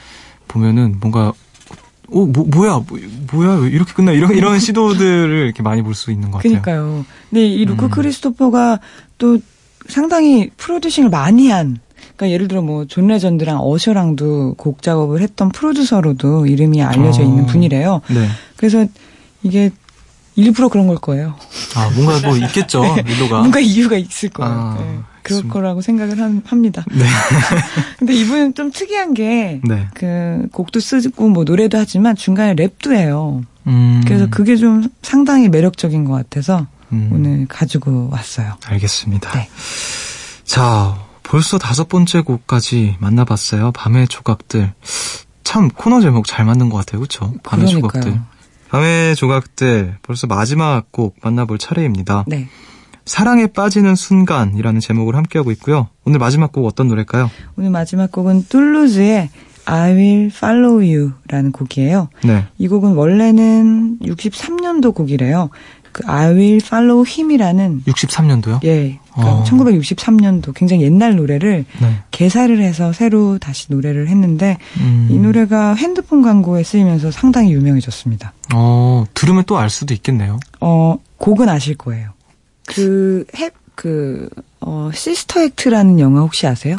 보면은 0.47 0.97
뭔가, 0.99 1.29
어, 2.11 2.25
뭐, 2.25 2.45
뭐야, 2.47 2.81
뭐, 3.31 3.59
왜 3.61 3.69
이렇게 3.69 3.93
끝나? 3.93 4.11
이런, 4.11 4.35
이런 4.35 4.59
시도들을 4.59 5.45
이렇게 5.45 5.63
많이 5.63 5.81
볼 5.81 5.93
수 5.93 6.11
있는 6.11 6.31
것 6.31 6.37
같아요. 6.39 6.53
그니까요. 6.53 7.05
근데 7.29 7.47
이 7.47 7.65
루크 7.65 7.85
음. 7.85 7.89
크리스토퍼가 7.89 8.79
또 9.17 9.39
상당히 9.87 10.49
프로듀싱을 10.57 11.09
많이 11.09 11.49
한, 11.49 11.79
그러니까 12.15 12.29
예를 12.33 12.47
들어 12.47 12.61
뭐 12.61 12.85
존 12.85 13.07
레전드랑 13.07 13.59
어셔랑도 13.61 14.55
곡 14.55 14.81
작업을 14.81 15.21
했던 15.21 15.49
프로듀서로도 15.49 16.45
이름이 16.47 16.81
알려져 16.81 17.21
어. 17.21 17.25
있는 17.25 17.45
분이래요. 17.45 18.01
네. 18.09 18.27
그래서 18.57 18.85
이게 19.43 19.69
일부러 20.35 20.67
그런 20.69 20.87
걸 20.87 20.97
거예요. 20.97 21.35
아, 21.75 21.89
뭔가 21.95 22.27
뭐 22.27 22.37
있겠죠, 22.37 22.83
일로가. 23.07 23.39
뭔가 23.39 23.59
이유가 23.59 23.97
있을 23.97 24.29
거예요. 24.29 24.53
아, 24.53 24.77
네, 24.79 24.99
그럴 25.25 25.41
좀- 25.41 25.49
거라고 25.49 25.81
생각을 25.81 26.19
한- 26.19 26.41
합니다. 26.45 26.85
네. 26.91 27.03
근데 27.99 28.13
이분은 28.13 28.53
좀 28.53 28.71
특이한 28.71 29.13
게, 29.13 29.59
네. 29.63 29.87
그, 29.93 30.47
곡도 30.51 30.79
쓰고 30.79 31.29
뭐 31.29 31.43
노래도 31.43 31.77
하지만 31.77 32.15
중간에 32.15 32.55
랩도 32.55 32.93
해요. 32.93 33.41
음. 33.67 34.01
그래서 34.05 34.27
그게 34.29 34.55
좀 34.55 34.87
상당히 35.01 35.49
매력적인 35.49 36.05
것 36.05 36.13
같아서 36.13 36.67
음, 36.91 37.09
오늘 37.11 37.45
가지고 37.47 38.09
왔어요. 38.11 38.53
알겠습니다. 38.65 39.31
네. 39.33 39.49
자, 40.43 40.95
벌써 41.23 41.57
다섯 41.57 41.87
번째 41.89 42.21
곡까지 42.21 42.97
만나봤어요. 42.99 43.71
밤의 43.71 44.07
조각들. 44.07 44.71
참 45.43 45.69
코너 45.69 46.01
제목 46.01 46.27
잘 46.27 46.45
만든 46.45 46.69
것 46.69 46.77
같아요. 46.77 46.99
그렇죠? 46.99 47.33
밤의 47.43 47.67
조각들. 47.67 48.01
그러니까요. 48.01 48.25
밤의 48.69 49.15
조각들. 49.15 49.97
벌써 50.03 50.27
마지막 50.27 50.91
곡 50.91 51.15
만나볼 51.23 51.57
차례입니다. 51.57 52.25
네. 52.27 52.47
사랑에 53.05 53.47
빠지는 53.47 53.95
순간이라는 53.95 54.79
제목을 54.81 55.15
함께하고 55.15 55.51
있고요. 55.51 55.87
오늘 56.05 56.19
마지막 56.19 56.51
곡 56.51 56.65
어떤 56.65 56.87
노래일까요? 56.87 57.29
오늘 57.57 57.69
마지막 57.69 58.11
곡은 58.11 58.45
툴루즈의 58.49 59.29
I 59.65 59.91
Will 59.93 60.25
Follow 60.27 60.75
You라는 60.77 61.51
곡이에요. 61.51 62.09
네. 62.23 62.45
이 62.57 62.67
곡은 62.67 62.93
원래는 62.93 63.99
63년도 64.01 64.93
곡이래요. 64.95 65.49
그 65.91 66.03
I 66.07 66.33
Will 66.33 66.61
Follow 66.63 67.03
Him이라는 67.07 67.83
63년도요? 67.87 68.63
예, 68.65 68.99
그러니까 69.13 69.35
어. 69.37 69.43
1963년도 69.45 70.53
굉장히 70.53 70.83
옛날 70.83 71.15
노래를 71.15 71.65
네. 71.81 71.97
개사를 72.11 72.59
해서 72.59 72.91
새로 72.91 73.37
다시 73.37 73.67
노래를 73.69 74.07
했는데 74.09 74.57
음. 74.79 75.07
이 75.09 75.17
노래가 75.17 75.73
핸드폰 75.75 76.21
광고에 76.21 76.63
쓰이면서 76.63 77.11
상당히 77.11 77.53
유명해졌습니다. 77.53 78.33
어, 78.53 79.05
들으면 79.13 79.43
또 79.45 79.57
알 79.57 79.69
수도 79.69 79.93
있겠네요. 79.93 80.39
어, 80.59 80.97
곡은 81.17 81.47
아실 81.49 81.75
거예요. 81.75 82.09
그 82.65 83.25
해, 83.37 83.49
그, 83.75 84.29
어, 84.61 84.89
시스터 84.93 85.41
액트라는 85.41 85.99
영화 85.99 86.21
혹시 86.21 86.47
아세요? 86.47 86.77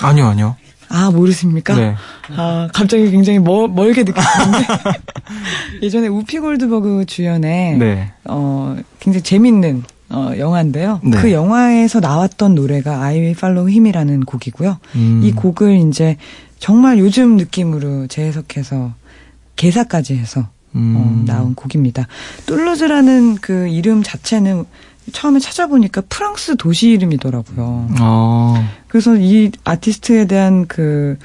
아니요, 0.00 0.26
아니요. 0.26 0.56
아, 0.88 1.10
모르십니까? 1.10 1.74
네. 1.74 1.94
아, 2.36 2.68
갑자기 2.72 3.10
굉장히 3.10 3.38
멀, 3.38 3.68
멀게 3.68 4.04
느껴지는데. 4.04 4.66
예전에 5.82 6.08
우피 6.08 6.38
골드버그 6.38 7.04
주연의, 7.06 7.78
네. 7.78 8.12
어, 8.24 8.76
굉장히 8.98 9.22
재밌는, 9.22 9.82
어, 10.10 10.32
영화인데요. 10.38 11.00
네. 11.04 11.18
그 11.18 11.32
영화에서 11.32 12.00
나왔던 12.00 12.54
노래가 12.54 13.02
I 13.02 13.16
Will 13.16 13.36
Follow 13.36 13.68
Him이라는 13.68 14.24
곡이고요. 14.24 14.78
음. 14.94 15.20
이 15.22 15.32
곡을 15.32 15.76
이제 15.88 16.16
정말 16.58 16.98
요즘 16.98 17.36
느낌으로 17.36 18.06
재해석해서 18.06 18.92
개사까지 19.56 20.16
해서 20.16 20.48
음. 20.74 20.94
어, 20.96 21.24
나온 21.26 21.54
곡입니다. 21.54 22.06
툴루즈라는 22.46 23.36
그 23.36 23.68
이름 23.68 24.02
자체는 24.02 24.64
처음에 25.12 25.38
찾아보니까 25.40 26.02
프랑스 26.08 26.56
도시 26.56 26.90
이름이더라고요. 26.90 27.88
어, 28.00 28.68
그래서 28.88 29.16
이 29.16 29.50
아티스트에 29.64 30.26
대한 30.26 30.66
그, 30.66 31.18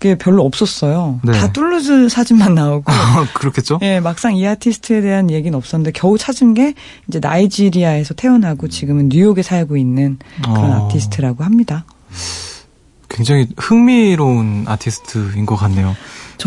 게 0.00 0.16
별로 0.16 0.44
없었어요. 0.44 1.20
네. 1.22 1.32
다 1.32 1.52
툴루즈 1.52 2.08
사진만 2.08 2.54
나오고. 2.54 2.90
그렇겠죠? 3.34 3.78
예, 3.82 4.00
막상 4.00 4.34
이 4.34 4.46
아티스트에 4.46 5.02
대한 5.02 5.30
얘기는 5.30 5.56
없었는데 5.56 5.92
겨우 5.92 6.16
찾은 6.16 6.54
게 6.54 6.74
이제 7.08 7.20
나이지리아에서 7.20 8.14
태어나고 8.14 8.68
지금은 8.68 9.10
뉴욕에 9.10 9.42
살고 9.42 9.76
있는 9.76 10.18
그런 10.42 10.72
어. 10.72 10.86
아티스트라고 10.86 11.44
합니다. 11.44 11.84
굉장히 13.08 13.46
흥미로운 13.56 14.64
아티스트인 14.66 15.46
것 15.46 15.56
같네요. 15.56 15.94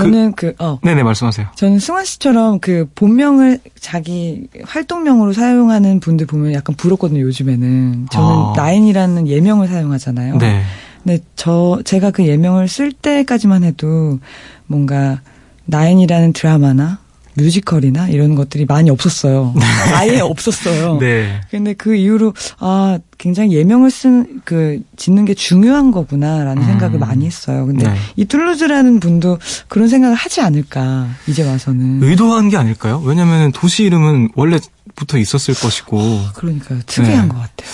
저는 0.03 0.33
그, 0.33 0.53
어, 0.59 0.79
네네, 0.83 1.03
말씀하세요. 1.03 1.47
저는 1.55 1.79
승환 1.79 2.05
씨처럼 2.05 2.59
그 2.59 2.89
본명을 2.95 3.59
자기 3.79 4.47
활동명으로 4.63 5.33
사용하는 5.33 5.99
분들 5.99 6.27
보면 6.27 6.53
약간 6.53 6.75
부럽거든요, 6.75 7.21
요즘에는. 7.21 8.07
저는 8.11 8.29
아. 8.29 8.53
나인이라는 8.55 9.27
예명을 9.27 9.67
사용하잖아요. 9.67 10.37
네. 10.37 10.61
근데 11.03 11.23
저, 11.35 11.79
제가 11.85 12.11
그 12.11 12.25
예명을 12.25 12.67
쓸 12.67 12.91
때까지만 12.91 13.63
해도 13.63 14.19
뭔가 14.67 15.21
나인이라는 15.65 16.33
드라마나 16.33 16.99
뮤지컬이나 17.37 18.09
이런 18.09 18.35
것들이 18.35 18.65
많이 18.65 18.89
없었어요. 18.89 19.53
아예 19.93 20.19
없었어요. 20.19 20.97
네. 20.99 21.39
근데 21.51 21.73
그 21.73 21.95
이후로 21.95 22.33
아 22.59 22.99
굉장히 23.17 23.53
예명을 23.53 23.91
쓴 23.91 24.41
그 24.43 24.81
짓는 24.95 25.25
게 25.25 25.33
중요한 25.33 25.91
거구나라는 25.91 26.61
음. 26.61 26.67
생각을 26.67 26.99
많이 26.99 27.25
했어요. 27.25 27.65
근데 27.65 27.87
네. 27.89 27.97
이 28.15 28.25
툴루즈라는 28.25 28.99
분도 28.99 29.37
그런 29.67 29.87
생각을 29.89 30.15
하지 30.15 30.41
않을까 30.41 31.09
이제 31.27 31.47
와서는 31.47 32.01
의도한 32.01 32.49
게 32.49 32.57
아닐까요? 32.57 33.01
왜냐면 33.03 33.51
도시 33.51 33.83
이름은 33.83 34.29
원래부터 34.35 35.17
있었을 35.17 35.53
것이고, 35.53 36.21
그러니까요 36.33 36.79
특이한 36.85 37.23
네. 37.23 37.27
것 37.27 37.35
같아요. 37.35 37.69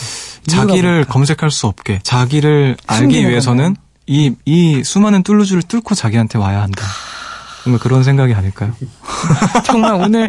자기를 0.47 0.93
뭘까? 0.95 1.13
검색할 1.13 1.51
수 1.51 1.67
없게, 1.67 1.99
자기를 2.03 2.75
알기 2.87 3.27
위해서는 3.29 3.63
건가요? 3.65 3.83
이, 4.07 4.33
이 4.45 4.83
수많은 4.83 5.23
뚫루즈를 5.23 5.61
뚫고 5.61 5.95
자기한테 5.95 6.37
와야 6.39 6.61
한다. 6.61 6.83
뭔가 7.65 7.81
그런 7.81 8.03
생각이 8.03 8.33
아닐까요? 8.33 8.73
정말 9.65 9.93
오늘 9.93 10.27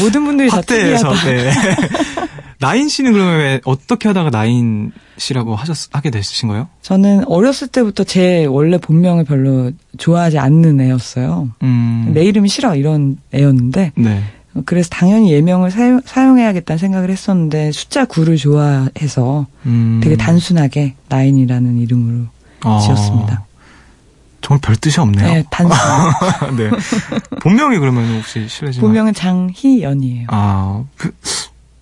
모든 0.00 0.24
분들이 0.24 0.48
다 0.48 0.60
특이하다. 0.60 1.10
네. 1.24 1.50
나인 2.58 2.88
씨는 2.88 3.12
그러면 3.12 3.38
왜 3.38 3.60
어떻게 3.64 4.08
하다가 4.08 4.30
나인 4.30 4.92
씨라고 5.18 5.54
하셨, 5.54 5.76
하게 5.92 6.10
되신 6.10 6.48
거예요? 6.48 6.68
저는 6.82 7.24
어렸을 7.26 7.68
때부터 7.68 8.04
제 8.04 8.46
원래 8.46 8.78
본명을 8.78 9.24
별로 9.24 9.72
좋아하지 9.98 10.38
않는 10.38 10.80
애였어요. 10.80 11.50
음. 11.62 12.12
내 12.14 12.24
이름이 12.24 12.48
싫어 12.48 12.74
이런 12.74 13.18
애였는데 13.34 13.92
네. 13.96 14.22
그래서 14.64 14.88
당연히 14.88 15.32
예명을 15.32 15.70
사용, 15.70 16.00
사용해야겠다는 16.04 16.78
생각을 16.78 17.10
했었는데 17.10 17.72
숫자 17.72 18.06
9를 18.06 18.38
좋아해서 18.38 19.46
음. 19.66 20.00
되게 20.02 20.16
단순하게 20.16 20.94
나인이라는 21.08 21.78
이름으로 21.78 22.26
어. 22.64 22.80
지었습니다. 22.80 23.45
정말 24.40 24.60
별 24.60 24.76
뜻이 24.76 25.00
없네요. 25.00 25.26
네, 25.26 25.44
단순. 25.50 25.76
네. 26.56 26.70
본명이 27.40 27.78
그러면 27.78 28.18
혹시 28.18 28.48
실례지만. 28.48 28.80
본명은 28.86 29.14
장희연이에요. 29.14 30.26
아, 30.30 30.84
그, 30.96 31.10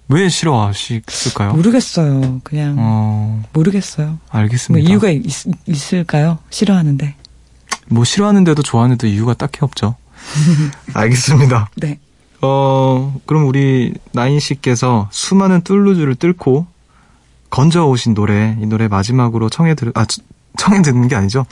왜 0.08 0.28
싫어하실까요? 0.28 1.52
모르겠어요. 1.54 2.40
그냥 2.44 2.76
어, 2.78 3.42
모르겠어요. 3.52 4.06
뭐 4.06 4.18
알겠습니다. 4.30 4.88
이유가 4.88 5.10
있, 5.10 5.24
있을까요? 5.66 6.38
싫어하는데. 6.50 7.14
뭐 7.88 8.04
싫어하는데도 8.04 8.62
좋아하는데도 8.62 9.06
이유가 9.06 9.34
딱히 9.34 9.58
없죠. 9.62 9.96
알겠습니다. 10.94 11.70
네. 11.76 11.98
어, 12.40 13.14
그럼 13.26 13.46
우리 13.46 13.94
나인 14.12 14.40
씨께서 14.40 15.08
수많은 15.10 15.62
뚫루즈를 15.62 16.14
뚫고 16.14 16.66
건져 17.50 17.86
오신 17.86 18.14
노래, 18.14 18.56
이 18.60 18.66
노래 18.66 18.88
마지막으로 18.88 19.48
청해 19.48 19.74
들, 19.76 19.92
아, 19.94 20.04
청해 20.64 20.82
듣는 20.82 21.08
게 21.08 21.16
아니죠. 21.16 21.46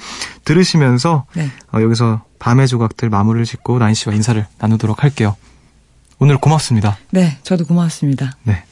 들으시면서 0.44 1.26
네. 1.34 1.50
어, 1.72 1.82
여기서 1.82 2.22
밤의 2.38 2.66
조각들 2.68 3.10
마무리를 3.10 3.44
짓고 3.44 3.78
나인 3.78 3.94
씨와 3.94 4.14
인사를 4.14 4.46
나누도록 4.58 5.02
할게요. 5.02 5.36
오늘 6.18 6.38
고맙습니다. 6.38 6.96
네, 7.10 7.38
저도 7.42 7.64
고맙습니다. 7.66 8.32
네. 8.44 8.64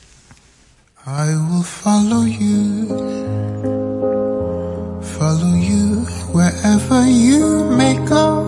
I 1.06 1.28
will 1.28 1.64
follow 1.64 2.24
you, 2.24 2.86
follow 5.02 5.56
you 5.56 6.06
wherever 6.32 7.08
you 7.08 7.74
may 7.74 7.96
go. 8.06 8.46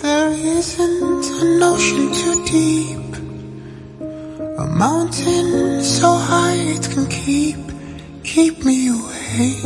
There 0.00 0.30
isn't 0.30 1.26
an 1.42 1.62
ocean 1.62 2.12
too 2.12 2.44
deep, 2.44 3.16
a 4.58 4.66
mountain 4.66 5.82
so 5.82 6.14
high 6.14 6.54
it 6.54 6.88
can 6.88 7.06
keep, 7.08 7.58
keep 8.24 8.64
me 8.64 8.88
away. 8.88 9.60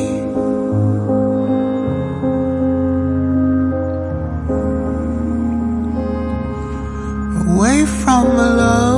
Away 7.46 7.86
from 7.86 8.36
love 8.36 8.97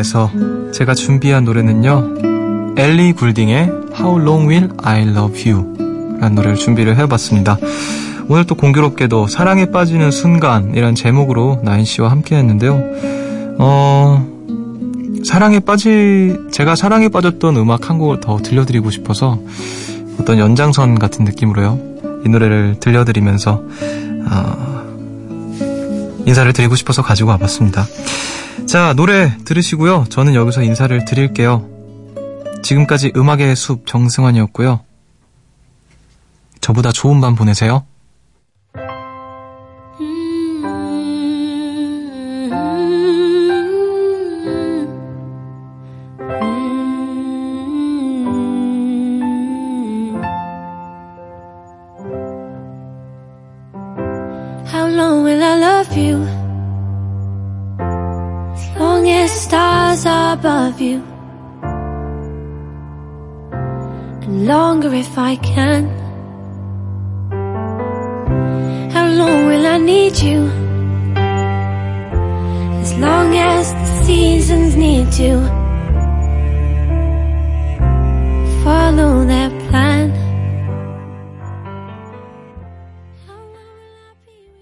위해서 0.00 0.30
제가 0.72 0.94
준비한 0.94 1.44
노래는요. 1.44 2.74
엘리 2.76 3.12
굴딩의 3.12 3.70
How 3.98 4.20
Long 4.20 4.48
Will 4.48 4.70
I 4.82 5.02
Love 5.02 5.50
You 5.50 6.18
라는 6.18 6.34
노래를 6.34 6.56
준비를 6.56 6.96
해봤습니다. 6.96 7.58
오늘 8.28 8.44
또 8.46 8.54
공교롭게도 8.54 9.26
사랑에 9.26 9.66
빠지는 9.66 10.10
순간이란 10.10 10.94
제목으로 10.94 11.60
나인 11.62 11.84
씨와 11.84 12.10
함께 12.10 12.36
했는데요. 12.36 12.80
어, 13.58 14.26
사랑에 15.24 15.60
빠지, 15.60 16.36
제가 16.50 16.76
사랑에 16.76 17.08
빠졌던 17.08 17.56
음악 17.56 17.90
한 17.90 17.98
곡을 17.98 18.20
더 18.20 18.38
들려드리고 18.38 18.90
싶어서 18.90 19.38
어떤 20.18 20.38
연장선 20.38 20.98
같은 20.98 21.24
느낌으로요. 21.24 21.78
이 22.24 22.28
노래를 22.28 22.76
들려드리면서, 22.80 23.62
아, 24.26 24.84
인사를 26.26 26.52
드리고 26.52 26.76
싶어서 26.76 27.02
가지고 27.02 27.30
와봤습니다. 27.30 27.86
자, 28.70 28.92
노래 28.94 29.36
들으시고요. 29.44 30.04
저는 30.10 30.36
여기서 30.36 30.62
인사를 30.62 31.04
드릴게요. 31.04 31.68
지금까지 32.62 33.12
음악의 33.16 33.56
숲 33.56 33.84
정승환이었고요. 33.84 34.78
저보다 36.60 36.92
좋은 36.92 37.20
밤 37.20 37.34
보내세요. 37.34 37.84